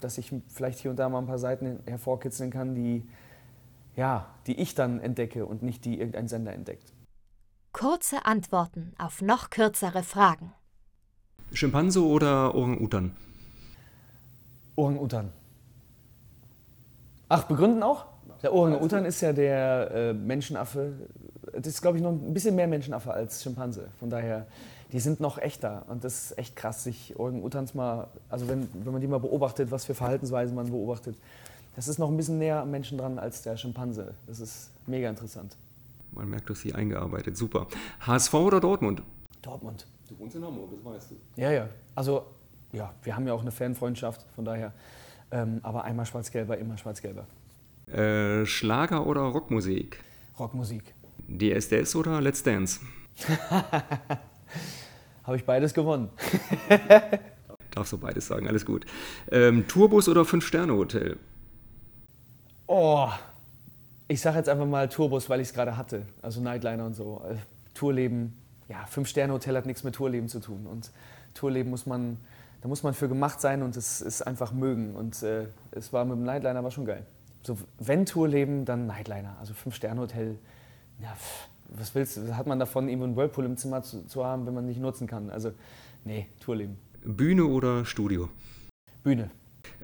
dass 0.00 0.18
ich 0.18 0.32
vielleicht 0.48 0.78
hier 0.78 0.90
und 0.90 0.98
da 0.98 1.08
mal 1.08 1.18
ein 1.18 1.26
paar 1.26 1.38
Seiten 1.38 1.80
hervorkitzeln 1.86 2.50
kann, 2.50 2.74
die, 2.74 3.08
ja, 3.96 4.26
die 4.46 4.60
ich 4.60 4.74
dann 4.74 5.00
entdecke 5.00 5.46
und 5.46 5.62
nicht 5.62 5.84
die 5.84 5.98
irgendein 5.98 6.28
Sender 6.28 6.52
entdeckt. 6.52 6.92
Kurze 7.72 8.24
Antworten 8.24 8.92
auf 8.98 9.22
noch 9.22 9.50
kürzere 9.50 10.02
Fragen. 10.02 10.52
Schimpanse 11.52 12.04
oder 12.04 12.54
Orang-Utan? 12.54 13.12
Orang-Utan. 14.76 15.32
Ach, 17.28 17.44
begründen 17.44 17.82
auch? 17.82 18.06
Der 18.42 18.52
Orang-Utan 18.52 19.04
ist 19.04 19.20
ja 19.20 19.32
der 19.32 19.90
äh, 19.90 20.12
Menschenaffe. 20.12 21.08
Das 21.56 21.66
ist, 21.66 21.82
glaube 21.82 21.98
ich, 21.98 22.02
noch 22.02 22.12
ein 22.12 22.34
bisschen 22.34 22.54
mehr 22.54 22.66
Menschenaffe 22.66 23.12
als 23.12 23.42
Schimpanse. 23.42 23.88
Von 23.98 24.10
daher, 24.10 24.46
die 24.92 25.00
sind 25.00 25.20
noch 25.20 25.38
echter. 25.38 25.84
Und 25.88 26.04
das 26.04 26.30
ist 26.30 26.38
echt 26.38 26.56
krass, 26.56 26.84
sich 26.84 27.18
Orang-Utans 27.18 27.74
mal, 27.74 28.08
also 28.28 28.48
wenn, 28.48 28.68
wenn 28.72 28.92
man 28.92 29.00
die 29.00 29.06
mal 29.06 29.18
beobachtet, 29.18 29.70
was 29.70 29.84
für 29.84 29.94
Verhaltensweisen 29.94 30.54
man 30.54 30.70
beobachtet, 30.70 31.16
das 31.74 31.88
ist 31.88 31.98
noch 31.98 32.08
ein 32.08 32.16
bisschen 32.16 32.38
näher 32.38 32.60
am 32.60 32.70
Menschen 32.70 32.96
dran 32.98 33.18
als 33.18 33.42
der 33.42 33.56
Schimpanse. 33.56 34.14
Das 34.26 34.40
ist 34.40 34.70
mega 34.86 35.10
interessant. 35.10 35.56
Man 36.12 36.30
merkt, 36.30 36.48
du 36.48 36.54
hast 36.54 36.62
sie 36.62 36.74
eingearbeitet. 36.74 37.36
Super. 37.36 37.66
HSV 38.00 38.32
oder 38.34 38.60
Dortmund? 38.60 39.02
Dortmund. 39.42 39.86
Du 40.08 40.18
wohnst 40.18 40.36
in 40.36 40.44
Hamburg, 40.44 40.70
das 40.70 40.92
weißt 40.94 41.10
du. 41.10 41.40
Ja, 41.40 41.50
ja. 41.50 41.68
Also, 41.94 42.24
ja, 42.72 42.92
wir 43.02 43.14
haben 43.14 43.26
ja 43.26 43.34
auch 43.34 43.42
eine 43.42 43.50
Fanfreundschaft, 43.50 44.24
von 44.34 44.44
daher. 44.44 44.72
Ähm, 45.30 45.60
aber 45.62 45.84
einmal 45.84 46.06
schwarz-gelber, 46.06 46.56
immer 46.56 46.78
schwarz-gelber. 46.78 47.26
Äh, 47.92 48.46
Schlager 48.46 49.06
oder 49.06 49.22
Rockmusik? 49.22 50.02
Rockmusik. 50.38 50.94
DSDS 51.28 51.96
oder 51.96 52.20
Let's 52.20 52.42
Dance? 52.42 52.80
Habe 55.24 55.36
ich 55.36 55.44
beides 55.44 55.74
gewonnen. 55.74 56.10
Darfst 57.70 57.92
du 57.92 57.98
beides 57.98 58.26
sagen, 58.26 58.48
alles 58.48 58.64
gut. 58.64 58.86
Ähm, 59.30 59.66
Tourbus 59.66 60.08
oder 60.08 60.24
Fünf-Sterne-Hotel? 60.24 61.18
Oh, 62.68 63.08
ich 64.08 64.20
sage 64.20 64.38
jetzt 64.38 64.48
einfach 64.48 64.66
mal 64.66 64.88
Tourbus, 64.88 65.28
weil 65.28 65.40
ich 65.40 65.48
es 65.48 65.54
gerade 65.54 65.76
hatte. 65.76 66.06
Also 66.22 66.40
Nightliner 66.40 66.86
und 66.86 66.94
so. 66.94 67.22
Äh, 67.28 67.36
Tourleben, 67.74 68.34
ja, 68.68 68.86
Fünf-Sterne-Hotel 68.86 69.56
hat 69.56 69.66
nichts 69.66 69.84
mit 69.84 69.94
Tourleben 69.94 70.28
zu 70.28 70.40
tun. 70.40 70.66
Und 70.66 70.90
Tourleben 71.34 71.70
muss 71.70 71.86
man, 71.86 72.18
da 72.62 72.68
muss 72.68 72.82
man 72.82 72.94
für 72.94 73.08
gemacht 73.08 73.40
sein 73.40 73.62
und 73.62 73.76
es 73.76 74.00
ist 74.00 74.22
einfach 74.22 74.52
mögen. 74.52 74.94
Und 74.94 75.22
äh, 75.22 75.46
es 75.72 75.92
war 75.92 76.04
mit 76.04 76.16
dem 76.16 76.24
Nightliner 76.24 76.62
war 76.62 76.70
schon 76.70 76.86
geil. 76.86 77.04
So, 77.42 77.58
wenn 77.78 78.06
Tourleben, 78.06 78.64
dann 78.64 78.86
Nightliner. 78.86 79.36
Also 79.40 79.54
Fünf-Sterne-Hotel, 79.54 80.38
ja, 81.02 81.12
pff, 81.14 81.48
was 81.68 81.94
willst 81.94 82.16
du, 82.16 82.36
hat 82.36 82.46
man 82.46 82.58
davon, 82.58 82.88
eben 82.88 83.02
einen 83.02 83.16
Whirlpool 83.16 83.44
im 83.44 83.56
Zimmer 83.56 83.82
zu, 83.82 84.06
zu 84.06 84.24
haben, 84.24 84.46
wenn 84.46 84.54
man 84.54 84.66
nicht 84.66 84.80
nutzen 84.80 85.06
kann? 85.06 85.30
Also, 85.30 85.52
nee, 86.04 86.26
Tourleben. 86.40 86.76
Bühne 87.04 87.44
oder 87.44 87.84
Studio? 87.84 88.28
Bühne. 89.02 89.30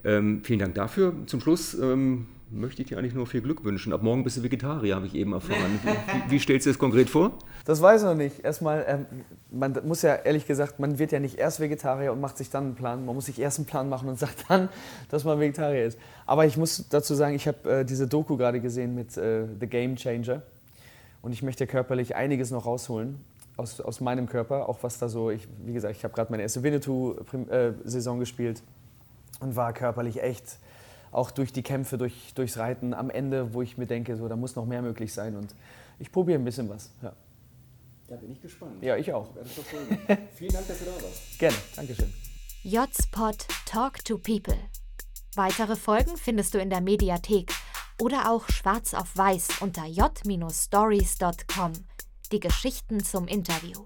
Ähm, 0.03 0.41
vielen 0.43 0.59
Dank 0.59 0.75
dafür. 0.75 1.13
Zum 1.27 1.39
Schluss 1.39 1.73
ähm, 1.75 2.27
möchte 2.49 2.81
ich 2.81 2.89
dir 2.89 2.97
eigentlich 2.97 3.13
nur 3.13 3.25
viel 3.27 3.41
Glück 3.41 3.63
wünschen. 3.63 3.93
Ab 3.93 4.03
morgen 4.03 4.23
bist 4.23 4.37
du 4.37 4.43
Vegetarier, 4.43 4.95
habe 4.95 5.05
ich 5.05 5.15
eben 5.15 5.33
erfahren. 5.33 5.79
Wie, 6.27 6.31
wie 6.31 6.39
stellst 6.39 6.65
du 6.65 6.69
das 6.69 6.77
konkret 6.77 7.09
vor? 7.09 7.37
Das 7.65 7.81
weiß 7.81 8.01
ich 8.01 8.07
noch 8.07 8.15
nicht. 8.15 8.43
Erstmal, 8.43 8.85
ähm, 8.87 9.05
man 9.51 9.79
muss 9.85 10.01
ja 10.01 10.15
ehrlich 10.15 10.45
gesagt, 10.45 10.79
man 10.79 10.99
wird 10.99 11.11
ja 11.11 11.19
nicht 11.19 11.37
erst 11.37 11.59
Vegetarier 11.59 12.11
und 12.11 12.21
macht 12.21 12.37
sich 12.37 12.49
dann 12.49 12.65
einen 12.65 12.75
Plan. 12.75 13.05
Man 13.05 13.15
muss 13.15 13.25
sich 13.25 13.39
erst 13.39 13.59
einen 13.59 13.65
Plan 13.65 13.89
machen 13.89 14.09
und 14.09 14.19
sagt 14.19 14.45
dann, 14.49 14.69
dass 15.09 15.23
man 15.23 15.39
Vegetarier 15.39 15.85
ist. 15.85 15.97
Aber 16.25 16.45
ich 16.45 16.57
muss 16.57 16.87
dazu 16.89 17.15
sagen, 17.15 17.35
ich 17.35 17.47
habe 17.47 17.69
äh, 17.69 17.85
diese 17.85 18.07
Doku 18.07 18.37
gerade 18.37 18.59
gesehen 18.59 18.95
mit 18.95 19.17
äh, 19.17 19.45
The 19.59 19.67
Game 19.67 19.95
Changer. 19.95 20.41
Und 21.23 21.31
ich 21.31 21.41
möchte 21.41 21.65
körperlich 21.65 22.15
einiges 22.15 22.51
noch 22.51 22.67
rausholen 22.67 23.17
aus, 23.57 23.79
aus 23.79 24.01
meinem 24.01 24.27
Körper. 24.27 24.69
Auch 24.69 24.83
was 24.83 24.99
da 24.99 25.07
so, 25.09 25.31
ich, 25.31 25.47
wie 25.65 25.73
gesagt, 25.73 25.95
ich 25.95 26.03
habe 26.03 26.13
gerade 26.13 26.31
meine 26.31 26.43
erste 26.43 26.61
Winnetou-Saison 26.61 28.19
gespielt 28.19 28.61
und 29.39 29.55
war 29.55 29.73
körperlich 29.73 30.21
echt 30.21 30.59
auch 31.11 31.31
durch 31.31 31.53
die 31.53 31.63
Kämpfe, 31.63 31.97
durch, 31.97 32.33
durchs 32.35 32.57
Reiten 32.57 32.93
am 32.93 33.09
Ende, 33.09 33.53
wo 33.53 33.61
ich 33.61 33.77
mir 33.77 33.85
denke, 33.85 34.17
so, 34.17 34.27
da 34.27 34.35
muss 34.35 34.55
noch 34.55 34.65
mehr 34.65 34.81
möglich 34.81 35.13
sein. 35.13 35.37
Und 35.37 35.55
ich 35.97 36.11
probiere 36.11 36.39
ein 36.39 36.43
bisschen 36.43 36.67
was. 36.69 36.91
Ja. 37.01 37.13
Da 38.07 38.15
bin 38.17 38.31
ich 38.33 38.41
gespannt. 38.41 38.83
Ja, 38.83 38.97
ich 38.97 39.13
auch. 39.13 39.29
Vielen 40.35 40.51
Dank, 40.51 40.67
dass 40.67 40.79
du 40.79 40.85
da 40.85 40.91
warst. 40.91 41.39
Gerne, 41.39 41.55
Dankeschön. 41.75 42.13
J-Spot 42.63 43.31
Talk 43.65 44.03
to 44.03 44.17
People. 44.17 44.57
Weitere 45.35 45.77
Folgen 45.77 46.17
findest 46.17 46.53
du 46.53 46.59
in 46.59 46.69
der 46.69 46.81
Mediathek 46.81 47.51
oder 48.03 48.29
auch 48.29 48.49
schwarz 48.49 48.93
auf 48.93 49.15
weiß 49.15 49.61
unter 49.61 49.85
j-stories.com. 49.85 51.71
Die 52.33 52.41
Geschichten 52.41 53.01
zum 53.01 53.27
Interview. 53.27 53.85